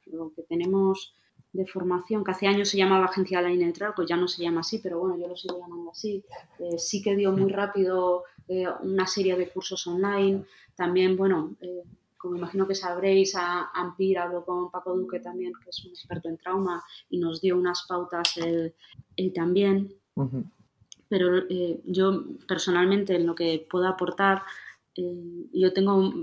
[0.05, 1.13] lo que tenemos
[1.51, 4.43] de formación, que hace años se llamaba Agencia de la Neutral, pues ya no se
[4.43, 6.23] llama así, pero bueno, yo lo sigo llamando así.
[6.59, 10.45] Eh, sí que dio muy rápido eh, una serie de cursos online.
[10.75, 11.83] También, bueno, eh,
[12.17, 16.29] como imagino que sabréis, a Ampir habló con Paco Duque también, que es un experto
[16.29, 18.73] en trauma, y nos dio unas pautas él,
[19.33, 19.95] también.
[21.09, 21.47] Pero
[21.85, 24.43] yo personalmente en lo que puedo aportar,
[24.95, 26.13] yo tengo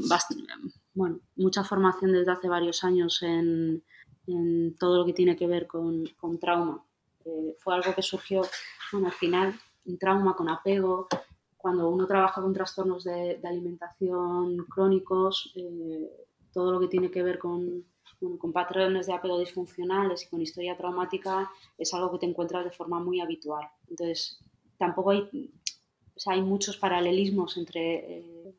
[0.95, 3.83] bueno, mucha formación desde hace varios años en
[4.27, 6.85] en todo lo que tiene que ver con, con trauma.
[7.25, 8.43] Eh, fue algo que surgió,
[8.93, 11.09] bueno, al final, un trauma con apego.
[11.57, 16.11] Cuando uno trabaja con trastornos de, alimentación crónicos, eh,
[16.53, 17.85] todo lo que tiene que ver con,
[18.39, 22.71] con patrones de apego disfuncionales y con historia traumática es algo que te encuentras de
[22.71, 23.69] forma muy habitual.
[23.89, 24.41] Entonces,
[24.79, 25.51] tampoco hay,
[26.15, 28.55] o sea, hay muchos paralelismos entre, eh,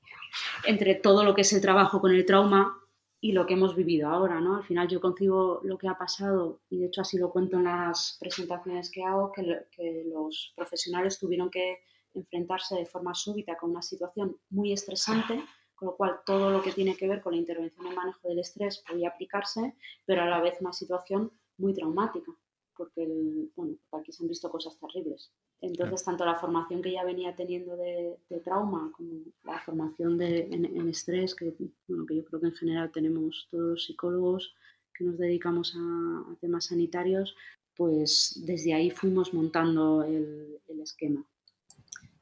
[0.65, 2.77] entre todo lo que es el trabajo con el trauma
[3.19, 4.57] y lo que hemos vivido ahora, ¿no?
[4.57, 7.63] Al final yo concibo lo que ha pasado y de hecho así lo cuento en
[7.63, 11.79] las presentaciones que hago, que, que los profesionales tuvieron que
[12.13, 15.43] enfrentarse de forma súbita con una situación muy estresante,
[15.75, 18.39] con lo cual todo lo que tiene que ver con la intervención en manejo del
[18.39, 19.75] estrés podía aplicarse,
[20.05, 22.31] pero a la vez una situación muy traumática,
[22.75, 23.07] porque,
[23.55, 25.31] bueno, aquí se han visto cosas terribles.
[25.61, 30.87] Entonces, tanto la formación que ya venía teniendo de, trauma como la formación de, en,
[30.87, 31.55] estrés, que,
[31.87, 34.55] bueno, que yo creo que en general tenemos todos los psicólogos
[34.93, 37.35] que nos dedicamos a, temas sanitarios,
[37.75, 41.25] pues desde ahí fuimos montando el, el esquema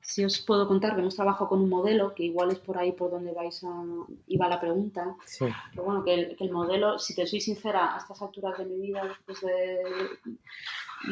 [0.05, 2.91] si os puedo contar que hemos trabajado con un modelo, que igual es por ahí
[2.91, 3.83] por donde vais a,
[4.27, 5.45] iba la pregunta, sí.
[5.73, 8.65] que bueno, que el, que el, modelo, si te soy sincera, a estas alturas de
[8.65, 9.79] mi vida, después de,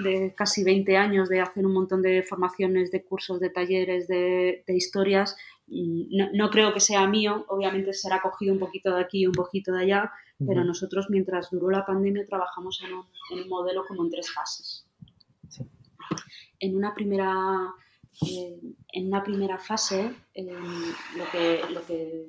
[0.04, 4.64] de, casi 20 años de hacer un montón de formaciones, de cursos, de talleres, de,
[4.68, 5.36] de historias,
[5.68, 9.28] mm, no, no, creo que sea mío, obviamente será cogido un poquito de aquí y
[9.28, 10.12] un poquito de allá,
[10.46, 14.32] pero nosotros mientras duró la pandemia trabajamos en un, en un modelo como en tres
[14.32, 14.86] fases.
[15.48, 15.64] Sí.
[16.60, 17.74] En una primera
[18.94, 22.28] en una primera fase, lo, que, lo que...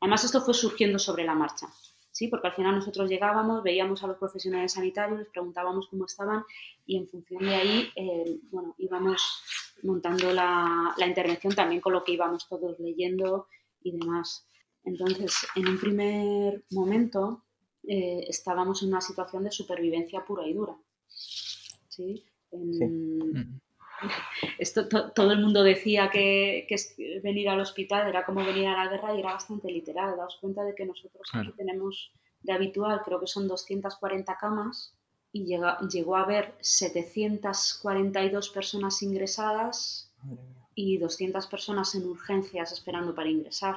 [0.00, 1.68] Además, esto fue surgiendo sobre la marcha,
[2.10, 2.26] ¿sí?
[2.26, 6.44] Porque al final nosotros llegábamos, veíamos a los profesionales sanitarios, les preguntábamos cómo estaban
[6.84, 9.22] y en función de ahí, eh, bueno, íbamos
[9.84, 13.46] montando la, la, intervención también con lo que íbamos todos leyendo
[13.82, 14.46] y demás.
[14.84, 17.44] Entonces, en un primer momento
[17.86, 22.24] eh, estábamos en una situación de supervivencia pura y dura, ¿sí?
[22.50, 23.60] En,
[24.58, 26.66] esto todo el mundo decía que,
[27.22, 30.16] venir al hospital era como venir a la guerra y era bastante literal.
[30.16, 34.94] Daos cuenta de que nosotros aquí tenemos de habitual, creo que son 240 camas
[35.32, 40.10] y llegó a haber 742 personas ingresadas
[40.74, 43.76] y 200 personas en urgencias esperando para ingresar.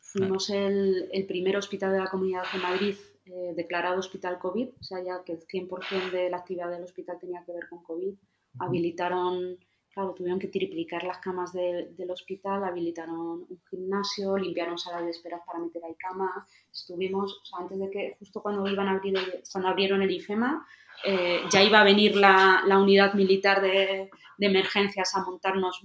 [0.00, 5.02] Fuimos el, primer hospital de la Comunidad de Madrid eh, declarado hospital COVID, o sea,
[5.02, 8.14] ya que el 100% de la actividad del hospital tenía que ver con COVID
[8.58, 9.58] habilitaron,
[9.92, 15.42] claro, tuvieron que triplicar las camas del hospital, habilitaron un gimnasio, limpiaron salas de espera
[15.44, 16.48] para meter ahí camas.
[16.72, 19.14] Estuvimos, o sea, antes de que, justo cuando iban a abrir
[19.50, 20.66] cuando abrieron el IFEMA,
[21.04, 25.80] eh, ya iba a venir la, la unidad militar de, de, emergencias a montarnos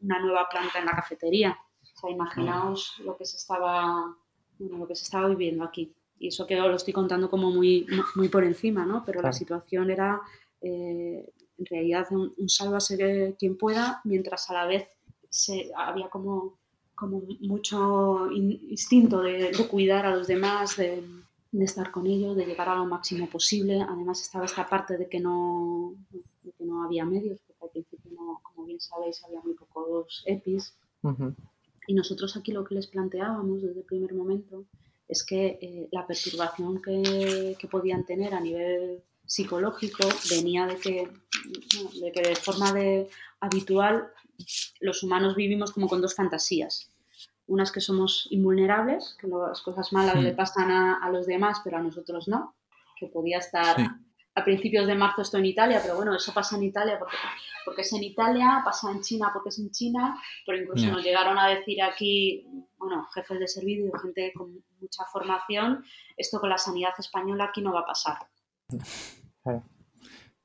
[0.00, 1.58] una nueva planta en la cafetería.
[1.82, 4.16] O sea, imaginaos lo que se estaba,
[4.58, 5.92] bueno, lo que se estaba viviendo aquí.
[6.18, 9.04] Y eso que lo estoy contando como muy, muy por encima, ¿no?
[9.04, 10.20] Pero la situación era
[10.60, 14.88] eh, en realidad un, un sálvase quien pueda, mientras a la vez
[15.28, 16.58] se, había como,
[16.94, 21.02] como mucho instinto de, cuidar a los demás, de,
[21.52, 23.80] estar con ellos, de llegar a lo máximo posible.
[23.82, 25.94] Además estaba esta parte de que no,
[26.56, 30.74] que no había medios, porque al principio, como bien sabéis, había muy pocos EPIs.
[31.86, 34.64] Y nosotros aquí lo que les planteábamos desde el primer momento
[35.08, 41.08] es que eh, la perturbación que, que podían tener a nivel psicológico venía de que,
[42.00, 44.10] de que de forma de, habitual
[44.80, 46.90] los humanos vivimos como con dos fantasías.
[47.46, 51.82] Unas que somos invulnerables, que las cosas malas le pasan a, los demás, pero a
[51.82, 52.56] nosotros no,
[52.98, 53.76] que podía estar
[54.34, 57.16] a principios de marzo esto en Italia, pero bueno, eso pasa en Italia porque,
[57.64, 61.38] porque es en Italia, pasa en China porque es en China, pero incluso nos llegaron
[61.38, 62.46] a decir aquí,
[62.78, 65.84] bueno, jefes de servicio, gente con mucha formación,
[66.16, 68.18] esto con la sanidad española aquí no va a pasar.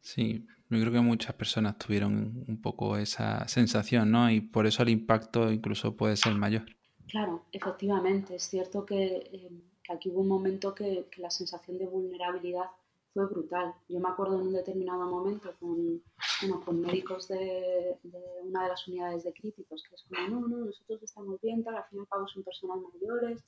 [0.02, 4.30] Sí, yo creo que muchas personas tuvieron un poco esa sensación, ¿no?
[4.30, 6.66] Y por eso el impacto incluso puede ser mayor.
[7.08, 8.36] Claro, efectivamente.
[8.36, 9.50] Es cierto que, eh,
[9.90, 12.66] aquí hubo un momento que, la sensación de vulnerabilidad
[13.14, 13.74] fue brutal.
[13.88, 16.02] Yo me acuerdo en un determinado momento con,
[16.42, 17.98] bueno, con médicos de,
[18.44, 21.78] una de las unidades de críticos, que es como, no, no, nosotros estamos bien, tal,
[21.78, 23.44] al fin y al cabo son personas mayores.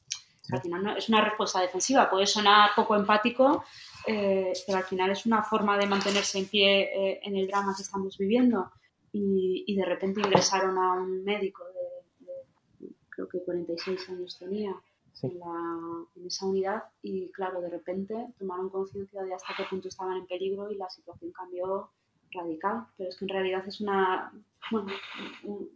[0.52, 3.64] Al final no, es una respuesta defensiva, puede sonar poco empático,
[4.06, 7.74] eh, pero al final es una forma de mantenerse en pie eh, en el drama
[7.76, 8.72] que estamos viviendo.
[9.12, 14.76] Y, y, de repente ingresaron a un médico de, creo que 46 años tenía,
[15.24, 19.88] en, la, en, esa unidad y claro, de repente tomaron conciencia de hasta qué punto
[19.88, 21.90] estaban en peligro y la situación cambió
[22.32, 24.32] radical, pero es que en realidad es una,
[24.72, 24.92] bueno,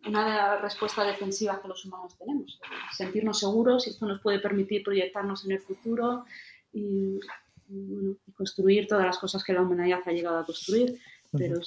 [0.07, 2.59] una respuesta defensiva que los humanos tenemos,
[2.95, 6.25] sentirnos seguros y esto nos puede permitir proyectarnos en el futuro
[6.73, 7.19] y,
[7.67, 10.99] bueno, construir todas las cosas que la humanidad ha llegado a construir,
[11.31, 11.61] pero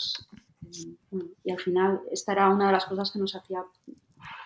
[1.10, 3.62] bueno, y al final esta era una de las cosas que nos hacía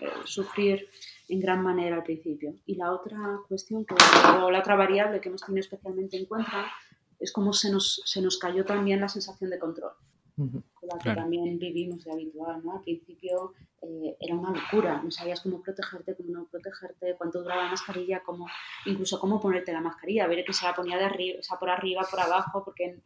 [0.00, 0.88] eh, sufrir
[1.28, 2.54] en gran manera al principio.
[2.66, 6.70] Y la otra cuestión, que, o la otra variable que hemos tenido especialmente en cuenta,
[7.18, 9.92] es cómo se nos, se nos cayó también la sensación de control
[10.38, 12.76] con la que también vivimos de habitual, ¿no?
[12.76, 17.64] Al principio eh, era una locura, no sabías cómo protegerte, cómo no protegerte, cuánto duraba
[17.64, 18.46] la mascarilla, cómo,
[18.86, 21.70] incluso cómo ponerte la mascarilla, ver que se la ponía de arriba, o sea, por
[21.70, 23.00] arriba, por abajo, porque,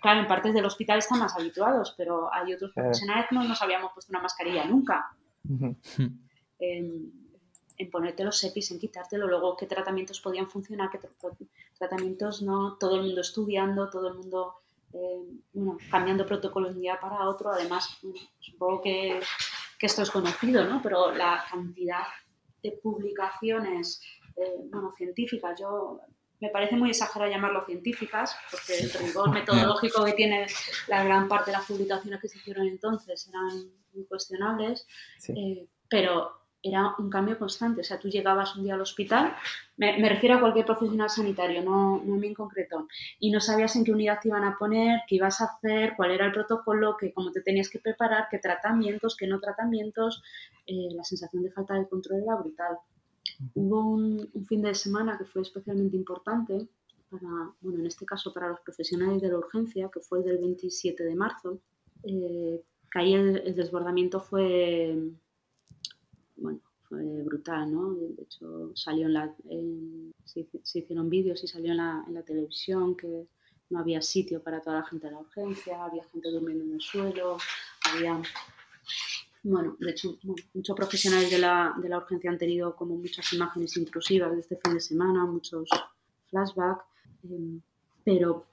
[0.00, 3.60] claro, en partes del hospital están más habituados, pero hay otros profesionales que no nos
[3.60, 5.14] habíamos puesto una mascarilla nunca.
[6.58, 7.12] en,
[7.92, 10.98] ponerte los EPIs, en quitártelo, luego qué tratamientos podían funcionar, qué
[11.78, 14.54] tratamientos no, todo el mundo estudiando, todo el mundo
[14.92, 15.22] eh,
[15.52, 17.50] bueno, cambiando protocolos de un día para otro.
[17.50, 17.98] Además,
[18.40, 19.20] supongo que,
[19.78, 20.80] que, esto es conocido, ¿no?
[20.82, 22.04] Pero la cantidad
[22.62, 24.00] de publicaciones,
[24.36, 26.00] eh, bueno, científicas, yo
[26.40, 30.46] me parece muy exagerado llamarlo científicas, porque el rigor metodológico que tiene
[30.86, 34.86] la gran parte de las publicaciones que se hicieron entonces eran incuestionables,
[35.28, 37.80] eh, pero era un cambio constante.
[37.80, 39.34] O sea, tú llegabas un día al hospital,
[39.76, 42.88] me, refiero a cualquier profesional sanitario, no, no a mí en concreto,
[43.20, 46.10] y no sabías en qué unidad te iban a poner, qué ibas a hacer, cuál
[46.10, 50.22] era el protocolo, que cómo te tenías que preparar, qué tratamientos, qué no tratamientos.
[50.66, 52.78] Eh, la sensación de falta de control era brutal.
[53.54, 56.66] Hubo un, fin de semana que fue especialmente importante
[57.08, 60.38] para, bueno, en este caso para los profesionales de la urgencia, que fue el del
[60.38, 61.60] 27 de marzo,
[62.02, 64.96] eh, que ahí el desbordamiento fue
[66.38, 67.94] bueno, fue brutal, ¿no?
[67.94, 69.34] De hecho, salió en la,
[70.24, 73.26] se, hicieron vídeos y salió en la, en la, televisión que
[73.70, 76.80] no había sitio para toda la gente de la urgencia, había gente durmiendo en el
[76.80, 77.36] suelo,
[77.92, 78.20] había...
[79.42, 80.18] Bueno, de hecho,
[80.52, 84.56] muchos profesionales de la, de la urgencia han tenido como muchas imágenes intrusivas de este
[84.56, 85.68] fin de semana, muchos
[86.28, 86.84] flashbacks,
[87.22, 87.60] em,
[88.04, 88.46] pero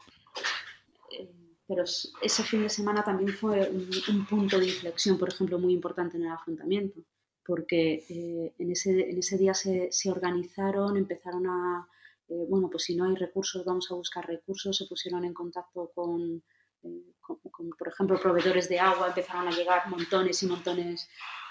[1.11, 1.31] eh,
[1.67, 3.67] pero ese fin de semana también fue
[4.09, 7.01] un, punto de inflexión, por ejemplo, muy importante en el afrontamiento
[7.45, 11.87] porque eh, en, ese, en, ese, día se, se organizaron, empezaron a,
[12.27, 15.91] eh, bueno, pues si no hay recursos, vamos a buscar recursos, se pusieron en contacto
[15.93, 16.41] con,
[16.81, 21.07] eh, con, por ejemplo, proveedores de agua, empezaron a llegar montones y montones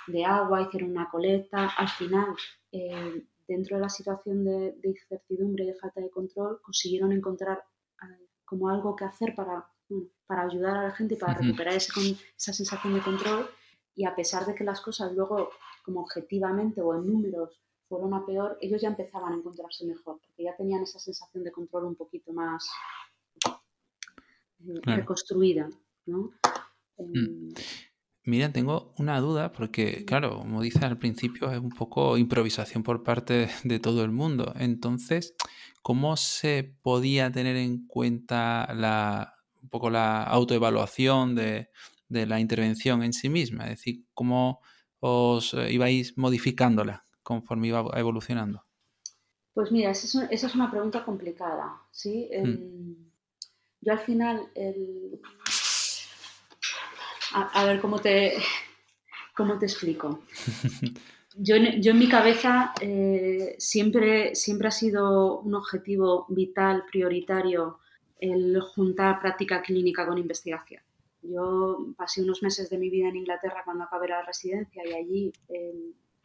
[0.09, 1.69] de agua, hicieron una colecta.
[1.77, 2.35] Al final,
[3.47, 7.63] dentro de la situación de, de, incertidumbre y de falta de control, consiguieron encontrar
[8.45, 9.67] como algo que hacer para,
[10.27, 11.93] para ayudar a la gente y para recuperar ese,
[12.37, 13.49] esa sensación de control.
[13.95, 15.51] Y a pesar de que las cosas luego
[15.85, 20.45] como objetivamente o en números fueron a peor, ellos ya empezaban a encontrarse mejor, porque
[20.45, 22.69] ya tenían esa sensación de control un poquito más
[23.47, 25.69] eh, reconstruida,
[26.07, 26.33] ¿no?
[26.97, 27.17] Mm.
[27.17, 27.55] Em,
[28.27, 33.03] Mira, tengo una duda porque, claro, como dices al principio, es un poco improvisación por
[33.03, 34.55] parte de todo el mundo.
[34.57, 35.35] Entonces,
[35.83, 41.69] ¿cómo se podía tener en cuenta la, un poco la autoevaluación de,
[42.09, 43.65] de la intervención en sí misma?
[43.65, 44.63] Es decir, ¿cómo
[45.05, 48.65] os eh, ibais modificándola conforme iba evolucionando?
[49.53, 51.77] Pues mira, esa es, una pregunta complicada.
[51.91, 52.29] ¿sí?
[52.33, 52.95] Hmm.
[53.81, 54.49] Yo al final,
[57.35, 58.35] a, ver cómo te,
[59.37, 60.21] cómo te explico.
[61.37, 67.81] Yo, yo en mi cabeza eh, siempre, siempre ha sido un objetivo vital, prioritario,
[68.21, 70.81] el juntar práctica clínica con investigación.
[71.25, 75.33] Yo pasé unos meses de mi vida en Inglaterra cuando acabé la residencia y allí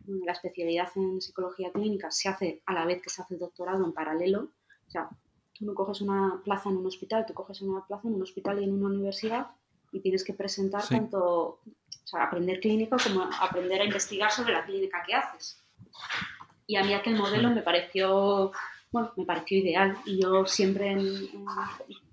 [0.05, 3.85] la especialidad en psicología clínica se hace a la vez que se hace el doctorado
[3.85, 4.49] en paralelo.
[4.87, 5.09] O sea,
[5.53, 8.59] tú no coges una plaza en un hospital, tú coges una plaza en un hospital
[8.59, 9.47] y en una universidad
[9.91, 14.65] y tienes que presentar tanto, o sea, aprender clínico como aprender a investigar sobre la
[14.65, 15.63] clínica que haces.
[16.67, 18.51] Y a mí aquel modelo me pareció,
[18.91, 21.29] bueno, me pareció ideal y yo siempre en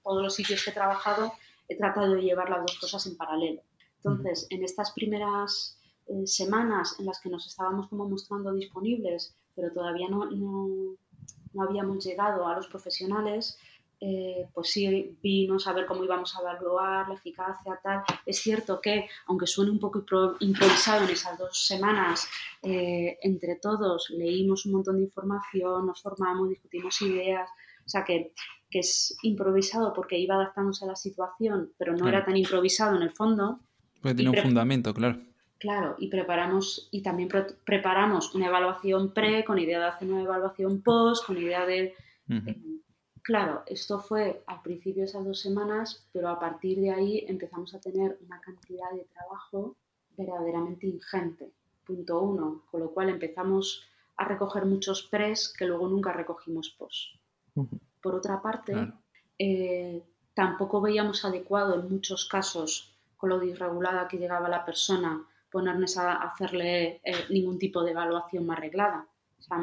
[0.02, 1.32] todos los sitios que he trabajado
[1.68, 3.62] he tratado de llevar las dos cosas en paralelo.
[3.96, 9.72] Entonces, en estas primeras eh, semanas en las que nos estábamos como mostrando disponibles, pero
[9.72, 10.96] todavía no, no,
[11.52, 13.58] no habíamos llegado a los profesionales,
[13.98, 18.02] eh, pues sí, vimos a ver cómo íbamos a evaluar la eficacia, tal.
[18.26, 20.04] Es cierto que, aunque suene un poco
[20.40, 22.28] improvisado en esas dos semanas,
[22.62, 27.48] eh, entre todos leímos un montón de información, nos formamos, discutimos ideas,
[27.86, 28.32] o sea que,
[28.70, 33.02] que es improvisado porque iba adaptándose a la situación, pero no era tan improvisado en
[33.02, 33.60] el fondo.
[34.02, 35.20] Porque tiene un fundamento, claro.
[35.58, 37.30] Claro, y preparamos, y también
[37.64, 41.94] preparamos una evaluación pre, con idea de hacer una evaluación post, con idea de
[43.26, 47.74] Claro, esto fue al principio de esas dos semanas, pero a partir de ahí empezamos
[47.74, 49.76] a tener una cantidad de trabajo
[50.16, 51.50] verdaderamente ingente.
[51.84, 53.82] Punto uno, con lo cual empezamos
[54.16, 57.18] a recoger muchos pres que luego nunca recogimos pos.
[58.02, 58.92] Por otra parte,
[59.38, 60.02] eh,
[60.34, 66.14] tampoco veíamos adecuado en muchos casos, con lo disregulada que llegaba la persona, ponernos a
[66.14, 69.08] hacerle eh, ningún tipo de evaluación más arreglada.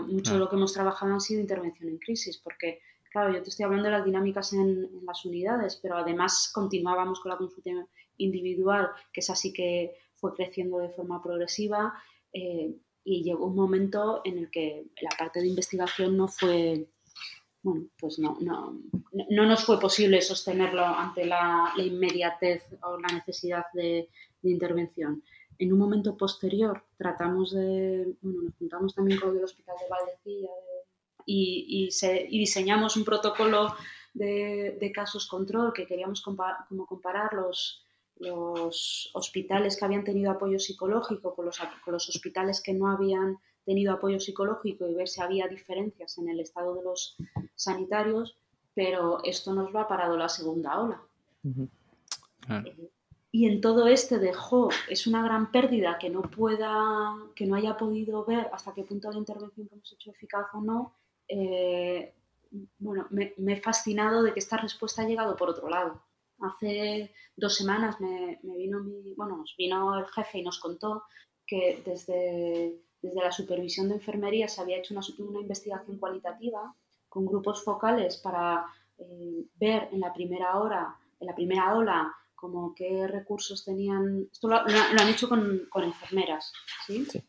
[0.07, 2.79] mucho de lo que hemos trabajado ha sido intervención en crisis, porque
[3.13, 7.29] Claro, yo te estoy hablando de las dinámicas en, las unidades, pero además continuábamos con
[7.29, 7.69] la consulta
[8.17, 11.93] individual, que es así que fue creciendo de forma progresiva
[12.33, 16.87] eh, y llegó un momento en el que la parte de investigación no fue,
[17.63, 18.77] bueno, pues no, no,
[19.29, 24.09] no nos fue posible sostenerlo ante la, inmediatez o la necesidad de,
[24.43, 25.23] intervención.
[25.57, 30.49] En un momento posterior tratamos de, bueno, nos juntamos también con el Hospital de Valdecilla,
[31.25, 31.89] y,
[32.29, 33.73] diseñamos un protocolo
[34.13, 37.85] de, casos control que queríamos como comparar los,
[38.17, 43.37] los, hospitales que habían tenido apoyo psicológico con los, con los hospitales que no habían
[43.65, 47.17] tenido apoyo psicológico y ver si había diferencias en el estado de los
[47.55, 48.37] sanitarios,
[48.73, 51.01] pero esto nos lo ha parado la segunda ola.
[52.49, 52.89] Eh,
[53.31, 57.77] y en todo este dejó, es una gran pérdida que no pueda, que no haya
[57.77, 60.93] podido ver hasta qué punto la intervención que hemos hecho eficaz o no,
[61.27, 62.13] eh,
[62.77, 66.03] bueno, me, he fascinado de que esta respuesta ha llegado por otro lado.
[66.39, 71.03] Hace dos semanas me, vino mi, bueno, nos vino el jefe y nos contó
[71.47, 76.73] que desde, desde la supervisión de enfermería se había hecho una, una investigación cualitativa
[77.07, 78.65] con grupos focales para
[78.97, 84.27] eh, ver en la primera hora, en la primera ola, como qué recursos tenían.
[84.31, 86.51] Esto lo, han hecho con, con enfermeras,
[86.87, 87.05] ¿sí?
[87.05, 87.23] sí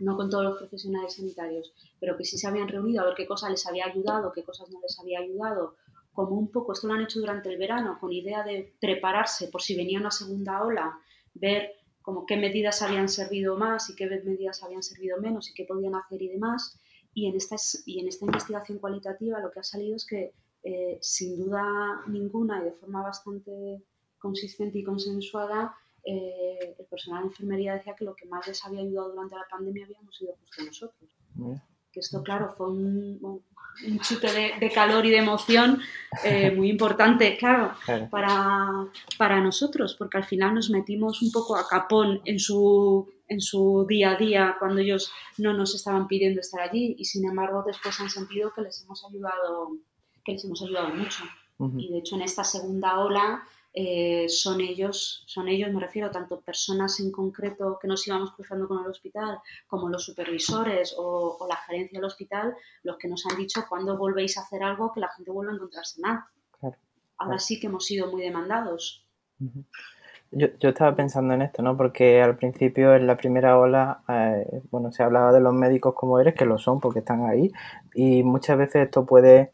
[0.00, 3.26] no con todos los profesionales sanitarios, pero que sí se habían reunido a ver qué
[3.26, 5.76] cosas les había ayudado, qué cosas no les había ayudado,
[6.12, 9.62] como un poco, esto lo han hecho durante el verano, con idea de prepararse por
[9.62, 10.98] si venía una segunda ola,
[11.34, 11.74] ver
[12.06, 15.96] como qué medidas habían servido más y qué medidas habían servido menos y qué podían
[15.96, 16.78] hacer y demás.
[17.12, 20.32] Y en esta, y en esta investigación cualitativa lo que ha salido es que
[20.62, 23.82] eh, sin duda ninguna y de forma bastante
[24.18, 28.82] consistente y consensuada, eh, el personal de enfermería decía que lo que más les había
[28.82, 31.10] ayudado durante la pandemia habíamos sido justo nosotros.
[31.90, 33.42] Que esto, claro, fue un,
[34.00, 35.80] chute de, calor y de emoción
[36.24, 37.74] eh, muy importante, claro,
[38.10, 38.86] Para,
[39.18, 43.84] para nosotros, porque al final nos metimos un poco a capón en su, en su
[43.88, 47.98] día a día cuando ellos no nos estaban pidiendo estar allí y sin embargo después
[48.00, 49.76] han sentido que les hemos ayudado,
[50.24, 51.24] que les hemos ayudado mucho.
[51.78, 53.42] Y de hecho en esta segunda ola
[53.78, 58.66] eh, son ellos, son ellos, me refiero tanto personas en concreto que nos íbamos cruzando
[58.66, 63.36] con el hospital, como los supervisores o, la gerencia del hospital, los que nos han
[63.36, 66.20] dicho cuándo volvéis a hacer algo que la gente vuelva a encontrarse mal.
[67.18, 69.06] Ahora sí que hemos sido muy demandados.
[70.30, 71.76] Yo, yo, estaba pensando en esto, ¿no?
[71.76, 76.18] Porque al principio, en la primera ola, eh, bueno, se hablaba de los médicos como
[76.18, 77.52] eres, que lo son porque están ahí,
[77.94, 79.50] y muchas veces esto puede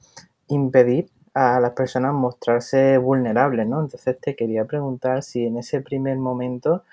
[0.47, 3.81] impedir a las personas mostrarse vulnerables, ¿no?
[3.81, 6.85] Entonces te quería preguntar si en ese primer momento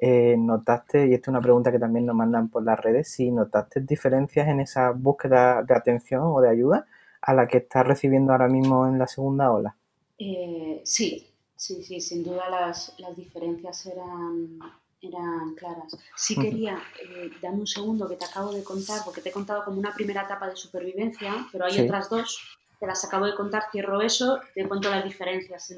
[0.00, 3.30] eh, notaste, y esta es una pregunta que también nos mandan por las redes, si
[3.30, 6.86] notaste diferencias en esa búsqueda de atención o de ayuda
[7.20, 9.74] a la que estás recibiendo ahora mismo en la segunda ola.
[10.18, 11.26] Eh, sí,
[11.56, 14.60] sí, sí, sin duda las, diferencias eran,
[15.02, 15.96] eran claras.
[16.16, 19.64] Sí quería, eh, dame un segundo que te acabo de contar, porque te he contado
[19.64, 23.64] como una primera etapa de supervivencia, pero hay otras dos te las acabo de contar,
[23.70, 25.74] cierro eso, te cuento las diferencias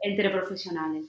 [0.00, 1.08] entre, profesionales.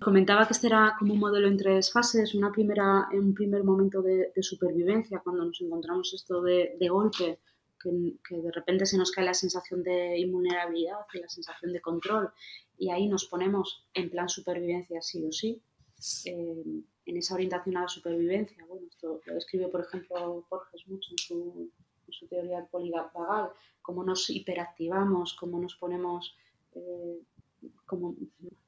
[0.00, 4.02] Comentaba que este era como un modelo en tres fases, una primera, un primer momento
[4.02, 7.40] de, supervivencia, cuando nos encontramos esto de, golpe,
[7.82, 12.30] que, de repente se nos cae la sensación de invulnerabilidad y la sensación de control,
[12.76, 15.62] y ahí nos ponemos en plan supervivencia sí o sí.
[16.26, 18.64] Eh, en esa orientación a la supervivencia.
[18.66, 21.70] Bueno, esto lo describe, por ejemplo, Jorge mucho en su,
[22.12, 23.50] su teoría polivagal,
[23.82, 26.36] cómo nos hiperactivamos, cómo nos ponemos,
[26.74, 27.20] eh,
[27.86, 28.14] como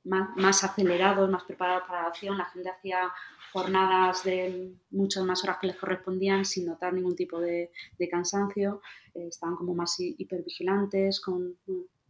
[0.05, 2.39] más, acelerados, más preparados para la acción.
[2.39, 3.13] La gente hacía
[3.53, 7.71] jornadas de muchas más horas que les correspondían sin notar ningún tipo de,
[8.11, 8.81] cansancio.
[9.15, 11.57] Eh, estaban como más hipervigilantes, con,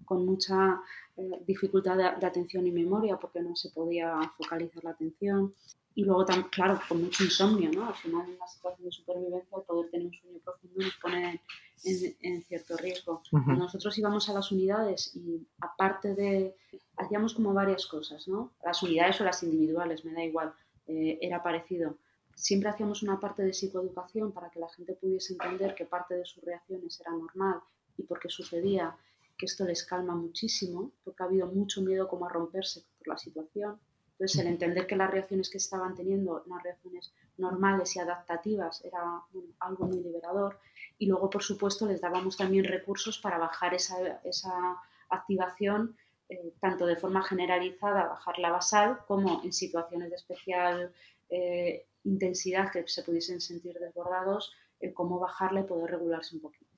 [0.07, 0.81] con mucha
[1.17, 5.55] eh, dificultad de, atención y memoria porque no se podía focalizar la atención.
[5.95, 7.89] Y luego, claro, con mucho insomnio, ¿no?
[7.89, 11.41] Al final, en la situación de supervivencia, el poder tener un sueño profundo nos pone
[11.85, 13.23] en, cierto riesgo.
[13.33, 16.55] Nosotros íbamos a las unidades y, aparte de.
[16.99, 18.53] Hacíamos como varias cosas, ¿no?
[18.65, 20.55] Las unidades o las individuales, me da igual,
[20.87, 21.99] eh, era parecido.
[22.35, 26.27] Siempre hacíamos una parte de psicoeducación para que la gente pudiese entender que parte de
[26.27, 27.61] sus reacciones era normal
[27.97, 28.95] y por qué sucedía,
[29.37, 33.19] que esto les calma muchísimo, porque ha habido mucho miedo como a romperse por la
[33.19, 33.79] situación
[34.19, 39.23] entonces, el entender que las reacciones que estaban teniendo eran reacciones normales y adaptativas era
[39.61, 40.59] algo muy liberador.
[40.97, 44.81] Y luego, por supuesto, les dábamos también recursos para bajar esa, esa
[45.11, 45.97] activación,
[46.31, 50.95] eh, tanto de forma generalizada, bajar la basal, como en situaciones de especial
[51.29, 56.73] eh, intensidad que se pudiesen sentir desbordados, el cómo bajarla y poder regularse un poquito.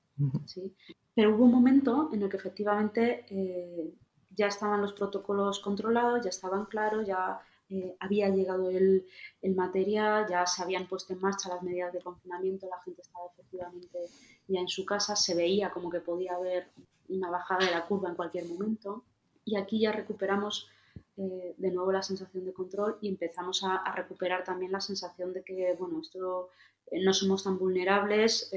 [0.45, 0.75] ¿sí?
[1.19, 3.93] Pero hubo un momento en el que efectivamente eh,
[4.29, 9.05] ya estaban los protocolos controlados, ya estaban claros, ya eh, había llegado el,
[9.53, 13.99] material, ya se habían puesto en marcha las medidas de confinamiento, la gente estaba efectivamente
[14.47, 16.69] ya en su casa, se veía como que podía haber
[17.09, 19.03] una bajada de la curva en cualquier momento.
[19.43, 20.69] Y aquí ya recuperamos
[21.17, 25.43] eh, de nuevo la sensación de control y empezamos a, recuperar también la sensación de
[25.43, 26.47] que, bueno, esto
[26.89, 28.53] eh, no somos tan vulnerables,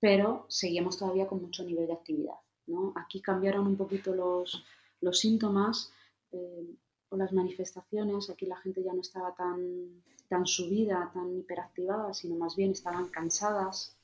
[0.00, 2.36] pero seguimos todavía con mucho nivel de actividad.
[2.66, 2.92] ¿no?
[2.96, 4.64] Aquí cambiaron un poquito los,
[5.00, 5.92] los síntomas
[6.32, 6.74] eh,
[7.08, 12.36] o las manifestaciones, aquí la gente ya no estaba tan, tan subida, tan hiperactivada, sino
[12.36, 13.96] más bien estaban cansadas,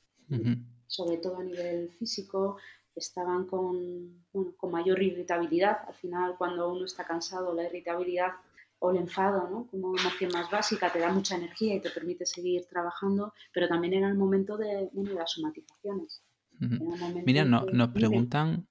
[0.87, 2.57] sobre todo a nivel físico,
[2.95, 5.79] estaban con, con mayor irritabilidad.
[5.87, 8.31] Al final, cuando uno está cansado, la irritabilidad
[8.79, 9.67] o el enfado, ¿no?
[9.67, 13.93] como emoción más básica, te da mucha energía y te permite seguir trabajando, pero también
[13.93, 16.21] era el momento de, de las somatizaciones.
[17.25, 18.67] Mira, no, nos preguntan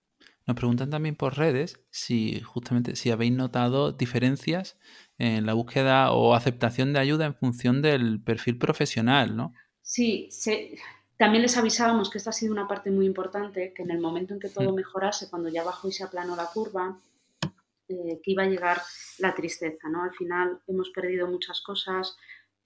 [0.47, 4.79] nos preguntan también por redes si justamente si habéis notado diferencias
[5.17, 9.55] en la búsqueda o aceptación de ayuda en función del perfil profesional, ¿no?
[9.81, 10.29] Sí,
[11.17, 14.35] también les avisábamos que esta ha sido una parte muy importante, que en el momento
[14.35, 16.99] en que todo mejorase, cuando ya bajó y se aplanó la curva,
[17.89, 18.81] eh, que iba a llegar
[19.19, 20.05] la tristeza, ¿no?
[20.05, 22.17] Al final hemos perdido muchas cosas,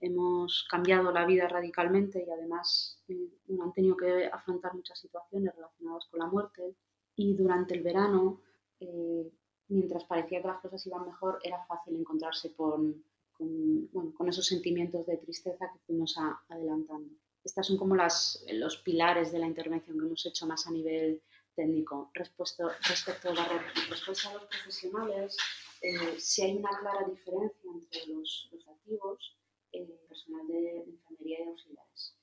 [0.00, 3.28] hemos cambiado la vida radicalmente y además eh,
[3.60, 6.76] han tenido que afrontar muchas situaciones relacionadas con la muerte
[7.16, 8.42] y durante el verano,
[8.78, 9.28] eh,
[9.66, 13.02] mientras parecía que las cosas iban mejor, era fácil encontrarse con,
[13.36, 16.16] con, esos sentimientos de tristeza que fuimos
[16.48, 17.10] adelantando.
[17.42, 21.22] Estas son como los pilares de la intervención que hemos hecho más a nivel
[21.58, 22.10] técnico.
[22.14, 23.46] Respecto, respecto, a, la,
[23.90, 25.36] respuesta los profesionales,
[25.82, 29.36] eh, si hay una clara diferencia entre los, los activos,
[29.72, 32.14] eh, el personal de, enfermería y auxiliares.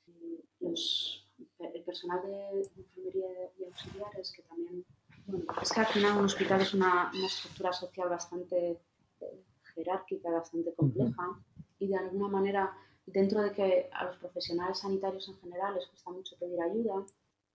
[0.61, 1.27] Los,
[1.59, 4.85] el personal de enfermería y auxiliares, que también,
[5.27, 8.79] bueno, es que al final un hospital es una, una estructura social bastante
[9.19, 9.43] eh,
[9.75, 11.25] jerárquica, bastante compleja,
[11.77, 12.73] y de alguna manera,
[13.05, 17.05] dentro de que a los profesionales sanitarios en general les cuesta mucho pedir ayuda,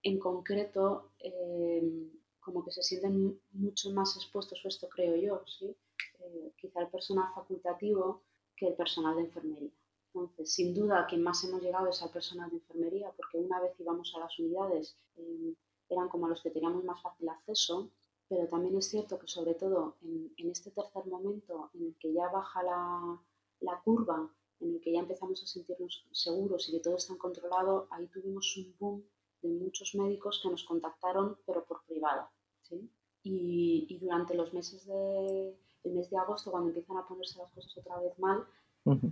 [0.03, 5.75] en concreto, eh, como que se sienten mucho más expuestos, o esto creo yo, ¿sí?
[6.19, 8.23] Eh, quizá el personal facultativo
[8.55, 9.71] que el personal de enfermería.
[10.13, 13.61] Entonces, sin duda, a quien más hemos llegado es al personal de enfermería, porque una
[13.61, 15.55] vez íbamos a las unidades, eh,
[15.89, 17.89] eran como los que teníamos más fácil acceso,
[18.27, 22.29] pero también es cierto que sobre todo en, este tercer momento en el que ya
[22.29, 23.21] baja la,
[23.59, 24.29] la, curva,
[24.61, 28.55] en el que ya empezamos a sentirnos seguros y que todo está controlado, ahí tuvimos
[28.57, 29.03] un boom
[29.41, 32.27] de muchos médicos que nos contactaron, pero por privado.
[32.61, 32.89] ¿sí?
[33.23, 37.51] Y, y, durante los meses de, el mes de agosto, cuando empiezan a ponerse las
[37.51, 38.45] cosas otra vez mal,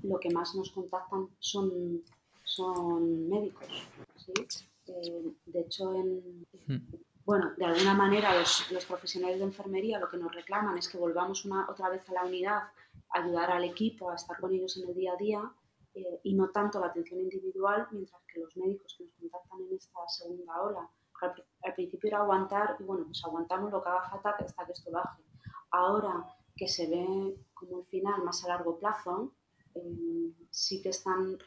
[0.04, 2.04] lo que más nos contactan son,
[2.44, 3.68] son médicos.
[4.88, 6.46] Eh, de hecho, en,
[7.24, 10.98] bueno, de alguna manera los, los, profesionales de enfermería lo que nos reclaman es que
[10.98, 12.64] volvamos una, otra vez a la unidad,
[13.12, 15.52] ayudar al equipo a estar con ellos en el día a día
[15.94, 19.76] eh, y no tanto la atención individual, mientras que los médicos que nos contactan en
[19.76, 20.90] esta segunda ola,
[21.22, 24.72] al, al principio era aguantar y bueno, pues aguantamos lo que haga falta hasta que
[24.72, 25.24] esto baje.
[25.72, 26.26] Ahora
[26.56, 29.34] que se ve como el final más a largo plazo,
[29.76, 31.38] eh, sí que están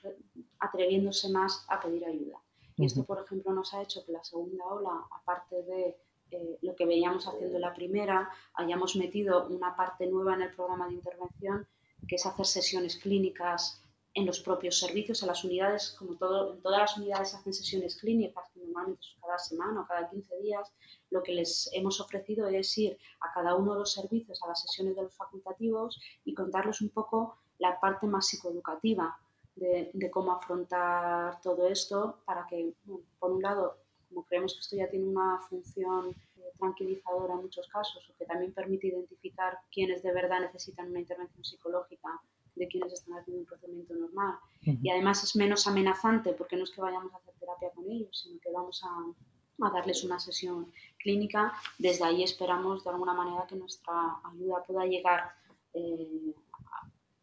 [0.58, 2.38] atreviéndose más a pedir ayuda.
[2.76, 5.96] Y esto, por ejemplo, nos ha hecho que la segunda ola, aparte de
[6.30, 10.86] eh, lo que veíamos haciendo la primera, hayamos metido una parte nueva en el programa
[10.86, 11.66] de intervención,
[12.08, 13.81] que es hacer sesiones clínicas
[14.14, 17.96] en los propios servicios, en las unidades, como todo, en todas las unidades hacen sesiones
[17.96, 20.70] clínicas, normalmente cada semana o cada 15 días,
[21.10, 24.60] lo que les hemos ofrecido es ir a cada uno de los servicios, a las
[24.62, 29.18] sesiones de los facultativos y contarles un poco la parte más psicoeducativa
[29.56, 32.74] de, cómo afrontar todo esto para que,
[33.18, 37.66] por un lado, como creemos que esto ya tiene una función eh, tranquilizadora en muchos
[37.68, 42.20] casos o que también permite identificar quiénes de verdad necesitan una intervención psicológica
[42.62, 44.36] de quienes están haciendo un procedimiento normal.
[44.62, 48.16] Y además es menos amenazante porque no es que vayamos a hacer terapia con ellos,
[48.22, 51.52] sino que vamos a, a darles una sesión clínica.
[51.78, 55.32] Desde ahí esperamos de alguna manera que nuestra ayuda pueda llegar
[55.74, 56.34] eh,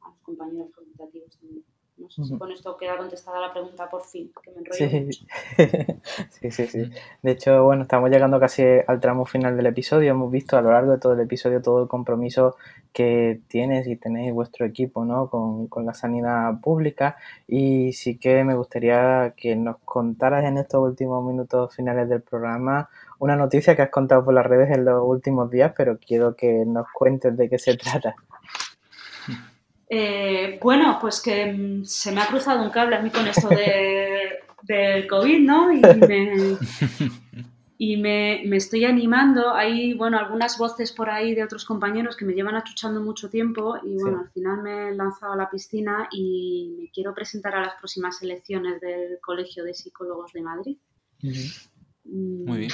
[0.02, 1.64] a, los compañeros facultativos también.
[2.00, 5.28] No sé si con esto queda contestada la pregunta por fin, que me enrollo sí.
[6.30, 6.90] sí, sí, sí.
[7.22, 10.12] De hecho, bueno, estamos llegando casi al tramo final del episodio.
[10.12, 12.56] Hemos visto a lo largo de todo el episodio todo el compromiso
[12.94, 15.30] que tienes y tenéis vuestro equipo ¿no?
[15.30, 17.18] con, con la sanidad pública.
[17.48, 22.90] Y sí que me gustaría que nos contaras en estos últimos minutos finales del programa
[23.20, 26.64] una noticia que has contado por las redes en los últimos días, pero quiero que
[26.66, 28.16] nos cuentes de qué se trata.
[29.92, 33.50] Eh, bueno, pues que mm, se me ha cruzado un cable a mí con esto
[33.50, 35.74] de, del COVID, ¿no?
[35.74, 36.58] Y, me,
[37.80, 39.52] y me, me, estoy animando.
[39.52, 43.78] Hay, bueno, algunas voces por ahí de otros compañeros que me llevan achuchando mucho tiempo
[43.84, 47.62] y, bueno, al final me he lanzado a la piscina y me quiero presentar a
[47.62, 50.78] las próximas elecciones del Colegio de Psicólogos de Madrid.
[51.24, 52.72] Mm, Muy bien.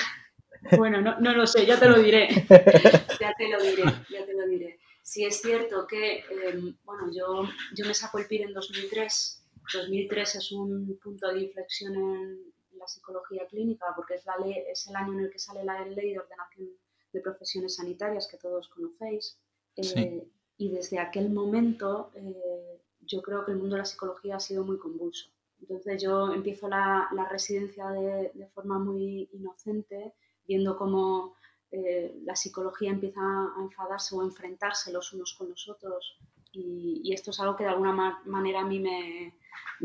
[0.77, 2.27] Bueno, no, no lo sé, ya te lo diré.
[2.49, 4.79] ya te lo diré, ya te lo diré.
[5.05, 7.43] Sí es cierto que, em, bueno, yo,
[7.75, 9.45] yo me saco el PIR en 2003.
[9.71, 14.87] 2003 es un punto de inflexión en la psicología clínica porque es, la ley, es
[14.87, 16.69] el año en el que sale la ley de ordenación
[17.13, 19.37] de profesiones sanitarias que todos conocéis.
[19.75, 20.27] Eh,
[20.57, 24.63] y desde aquel momento eh, yo creo que el mundo de la psicología ha sido
[24.63, 25.29] muy convulso.
[25.61, 30.15] Entonces yo empiezo la, la residencia de, de, forma muy inocente,
[30.47, 31.35] viendo cómo
[31.75, 36.17] eh, la psicología empieza a enfadarse o a enfrentarse los unos con los otros
[36.57, 39.33] y, esto es algo que de alguna manera a mí me,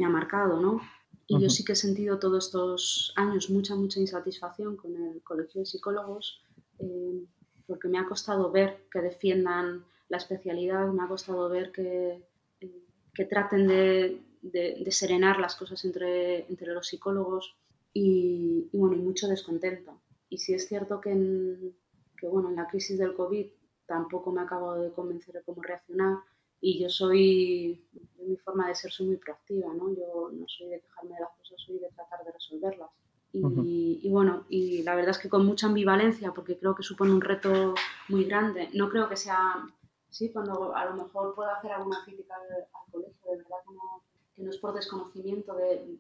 [0.05, 0.81] ha marcado, ¿no?
[1.27, 5.61] Y yo sí que he sentido todos estos años mucha, mucha insatisfacción con el colegio
[5.61, 6.43] de psicólogos
[6.81, 7.25] eh,
[7.69, 12.21] porque me ha costado ver que defiendan la especialidad, me ha costado ver que,
[12.61, 12.85] eh,
[13.15, 17.55] que traten de, serenar las cosas entre, entre los psicólogos
[17.93, 20.01] y, y, bueno, y mucho descontento.
[20.29, 21.77] Y sí es cierto que en,
[22.21, 23.47] que bueno, en la crisis del COVID
[23.87, 26.19] tampoco me ha acabado de convencer de cómo reaccionar
[26.61, 27.83] y yo soy,
[28.19, 29.91] de mi forma de ser, soy muy proactiva, ¿no?
[29.95, 32.91] Yo no soy de quejarme de las cosas, soy de tratar de resolverlas.
[33.33, 37.21] Y, bueno, y la verdad es que con mucha ambivalencia, porque creo que supone un
[37.21, 37.75] reto
[38.09, 38.69] muy grande.
[38.75, 39.65] No creo que sea,
[40.11, 44.03] sí, cuando a lo mejor pueda hacer alguna crítica al, colegio, de verdad que no,
[44.35, 45.97] que no es por desconocimiento de,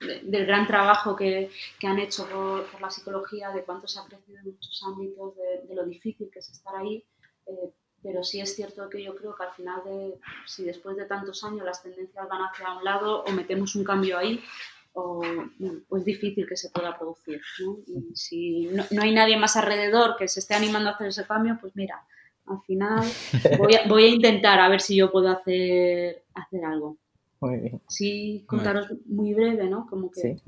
[0.00, 4.38] del gran trabajo que, que han hecho por, la psicología, de cuánto se ha crecido
[4.38, 7.04] en muchos ámbitos, de, lo difícil que es estar ahí.
[7.46, 11.04] Eh, pero sí es cierto que yo creo que al final, de, si después de
[11.04, 14.42] tantos años las tendencias van hacia un lado o metemos un cambio ahí,
[14.94, 15.22] o,
[15.96, 17.40] es difícil que se pueda producir.
[17.60, 17.78] ¿no?
[17.86, 21.26] Y si no, no, hay nadie más alrededor que se esté animando a hacer ese
[21.26, 22.04] cambio, pues mira,
[22.46, 23.04] al final
[23.58, 26.98] voy a, voy a intentar a ver si yo puedo hacer, hacer algo.
[27.88, 29.86] Sí, contaros muy breve, ¿no?
[29.88, 30.40] Como que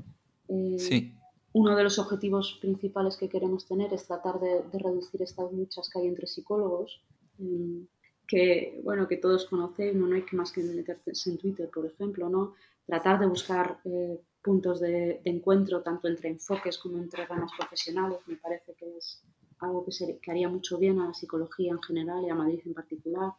[0.47, 1.13] eh,
[1.53, 5.99] uno de los objetivos principales que queremos tener es tratar de, reducir estas luchas que
[5.99, 7.01] hay entre psicólogos,
[7.37, 7.81] mm,
[8.27, 12.29] que, bueno, que todos conocéis, no, hay que más que meterse en Twitter, por ejemplo,
[12.29, 12.53] ¿no?
[12.85, 18.37] Tratar de buscar eh, puntos de, encuentro tanto entre enfoques como entre ramas profesionales, me
[18.37, 19.21] parece que es
[19.59, 22.59] algo que, se, que haría mucho bien a la psicología en general y a Madrid
[22.65, 23.31] en particular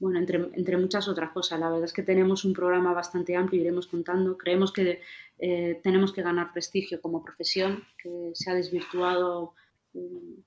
[0.00, 1.58] bueno, entre, entre, muchas otras cosas.
[1.58, 4.38] La verdad es que tenemos un programa bastante amplio, iremos contando.
[4.38, 5.00] Creemos que
[5.38, 9.54] eh, tenemos que ganar prestigio como profesión, que se ha desvirtuado
[9.94, 10.40] mm,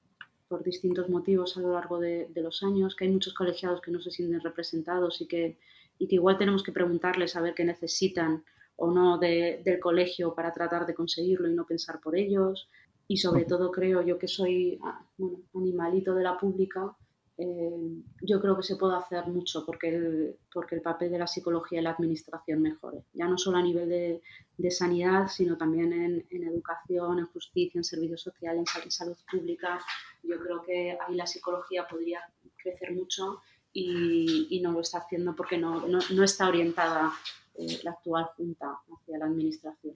[0.48, 4.02] por distintos motivos a lo largo de, los años, que hay muchos colegiados que no
[4.02, 5.58] se sienten representados y que,
[5.98, 8.44] y que igual tenemos que preguntarles a ver qué necesitan
[8.76, 12.68] o no del colegio para tratar de conseguirlo y no pensar por ellos.
[13.08, 16.96] Y sobre todo creo yo que soy ah, bueno, animalito de la pública,
[17.42, 21.26] eh, yo creo que se puede hacer mucho porque el, porque el papel de la
[21.26, 24.22] psicología y la administración mejore, ya no solo a nivel de,
[24.58, 29.80] de sanidad, sino también en, en, educación, en justicia, en servicios sociales, en salud pública.
[30.22, 32.22] Yo creo que ahí la psicología podría
[32.62, 33.42] crecer mucho
[33.74, 37.12] y, y no lo está haciendo porque no, no, no está orientada
[37.56, 39.96] eh, la actual Junta hacia la administración.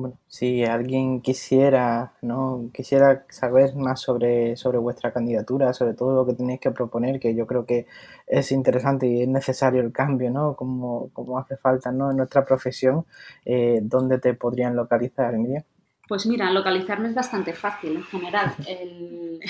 [0.00, 2.70] Bueno, si alguien quisiera, ¿no?
[2.72, 7.34] quisiera saber más sobre, sobre vuestra candidatura, sobre todo lo que tenéis que proponer, que
[7.34, 7.88] yo creo que
[8.28, 10.54] es interesante y es necesario el cambio, ¿no?
[10.54, 12.12] Como, como hace falta ¿no?
[12.12, 13.06] en nuestra profesión,
[13.44, 15.64] eh, ¿dónde te podrían localizar, Miriam?
[16.06, 18.54] Pues mira, localizarme es bastante fácil en general.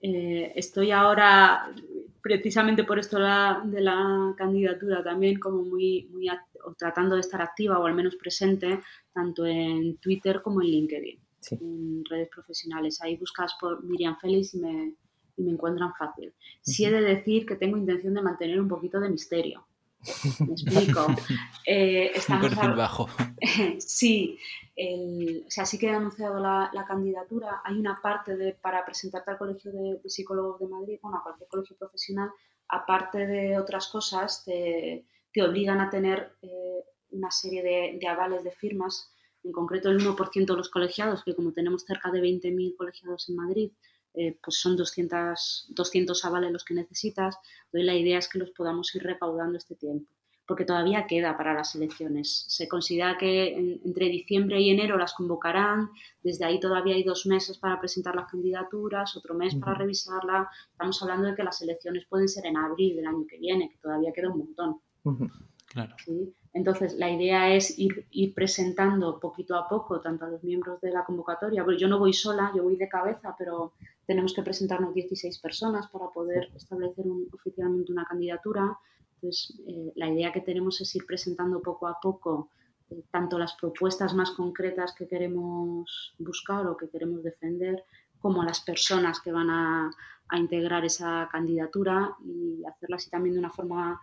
[0.00, 1.72] Eh, estoy ahora,
[2.22, 6.28] precisamente por esto de la candidatura, también como muy, muy
[6.76, 8.80] tratando de estar activa o al menos presente
[9.12, 11.20] tanto en Twitter como en LinkedIn,
[11.52, 13.00] en redes profesionales.
[13.02, 14.94] Ahí buscas por Miriam Félix y me,
[15.36, 16.34] y me encuentran fácil.
[16.60, 19.66] Sí he de decir que tengo intención de mantener un poquito de misterio.
[20.40, 21.06] Me explico.
[21.66, 23.08] Eh, un perfil bajo.
[23.78, 24.38] sí,
[25.46, 27.62] o sea, sí que he anunciado la, candidatura.
[27.64, 31.48] Hay una parte de, para presentarte al Colegio de, Psicólogos de Madrid, bueno, a cualquier
[31.48, 32.30] colegio profesional,
[32.68, 38.52] aparte de otras cosas, te, te obligan a tener eh, una serie de, avales de
[38.52, 39.12] firmas,
[39.42, 43.36] en concreto el 1% de los colegiados, que como tenemos cerca de 20.000 colegiados en
[43.36, 43.72] Madrid,
[44.14, 47.36] eh, pues son 200, 200 avales los que necesitas.
[47.72, 50.10] Hoy la idea es que los podamos ir recaudando este tiempo,
[50.46, 52.44] porque todavía queda para las elecciones.
[52.48, 55.90] Se considera que entre diciembre y enero las convocarán,
[56.22, 60.48] desde ahí todavía hay dos meses para presentar las candidaturas, otro mes para revisarla.
[60.72, 63.78] Estamos hablando de que las elecciones pueden ser en abril del año que viene, que
[63.78, 64.80] todavía queda un montón.
[65.66, 65.94] Claro.
[66.54, 70.90] Entonces, la idea es ir, ir, presentando poquito a poco tanto a los miembros de
[70.90, 73.74] la convocatoria, porque yo no voy sola, yo voy de cabeza, pero
[74.06, 78.78] tenemos que presentarnos 16 personas para poder establecer oficialmente una candidatura.
[79.14, 82.48] Entonces, eh, la idea que tenemos es ir presentando poco a poco
[82.90, 87.84] eh, tanto las propuestas más concretas que queremos buscar o que queremos defender,
[88.18, 89.90] como a las personas que van a,
[90.28, 94.00] a integrar esa candidatura y hacerlo así también de una forma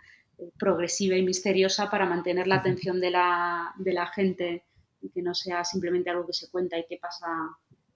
[0.58, 4.64] progresiva y misteriosa para mantener la atención de la, de la gente
[5.02, 7.28] y que no sea simplemente algo que se cuenta y que pasa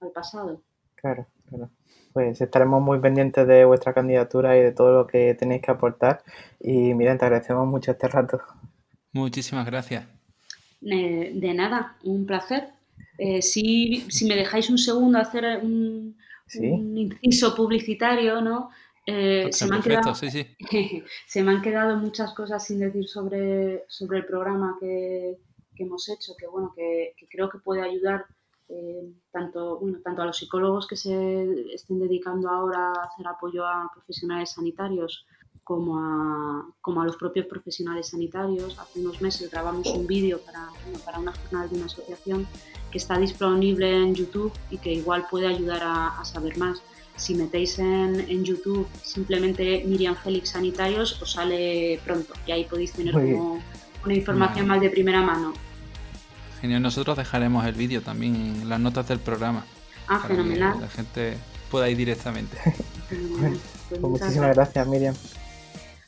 [0.01, 0.61] al pasado.
[0.95, 1.69] Claro, claro.
[2.13, 6.23] Pues estaremos muy pendientes de vuestra candidatura y de todo lo que tenéis que aportar.
[6.59, 8.41] Y miren, te agradecemos mucho este rato.
[9.11, 10.05] Muchísimas gracias.
[10.81, 12.69] de nada, un placer.
[13.17, 16.17] Eh, si, si, me dejáis un segundo hacer un,
[16.59, 18.69] un inciso publicitario, ¿no?
[19.11, 20.13] Eh, se, me han quedado,
[21.25, 25.39] se me han quedado muchas cosas sin decir sobre, sobre el programa que,
[25.77, 28.25] hemos hecho, que bueno, que, creo que puede ayudar
[28.67, 33.65] eh, tanto, bueno, tanto a los psicólogos que se estén dedicando ahora a hacer apoyo
[33.65, 35.25] a profesionales sanitarios,
[35.63, 38.77] como a, como a los propios profesionales sanitarios.
[38.77, 40.67] Hace unos meses grabamos un vídeo para,
[41.03, 42.45] para una jornada de una asociación
[42.91, 46.83] que está disponible en YouTube y que igual puede ayudar a saber más
[47.19, 53.13] si metéis en, YouTube simplemente Miriam Félix Sanitarios, os sale pronto y ahí podéis tener
[53.13, 53.61] como
[54.05, 55.53] una información más de primera mano.
[56.61, 59.65] Genial, nosotros dejaremos el vídeo también en las notas del programa.
[60.07, 60.75] Ah, fenomenal.
[60.75, 61.37] Que la gente
[61.69, 62.57] pueda ir directamente.
[63.89, 65.15] Pues muchísimas gracias, Miriam.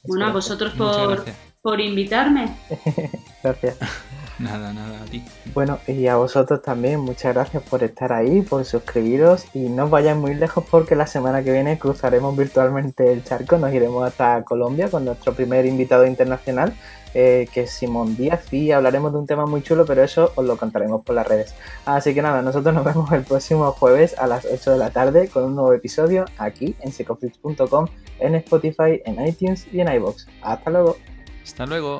[0.03, 1.25] Bueno, a vosotros por,
[1.63, 2.55] por invitarme.
[3.43, 3.77] gracias.
[4.41, 5.23] Nada, nada, a ti.
[5.53, 9.89] Bueno, y a vosotros también, muchas gracias por estar ahí, por suscribiros y no os
[9.89, 14.43] vayáis muy lejos porque la semana que viene cruzaremos virtualmente el charco, nos iremos hasta
[14.43, 16.73] Colombia con nuestro primer invitado internacional,
[17.13, 20.45] eh, que es Simón Díaz, y hablaremos de un tema muy chulo, pero eso os
[20.45, 21.53] lo contaremos por las redes.
[21.85, 25.27] Así que nada, nosotros nos vemos el próximo jueves a las 8 de la tarde
[25.27, 27.87] con un nuevo episodio aquí en psicoflix.com,
[28.19, 30.27] en Spotify, en iTunes y en iBox.
[30.41, 30.97] Hasta luego.
[31.43, 31.99] Hasta luego.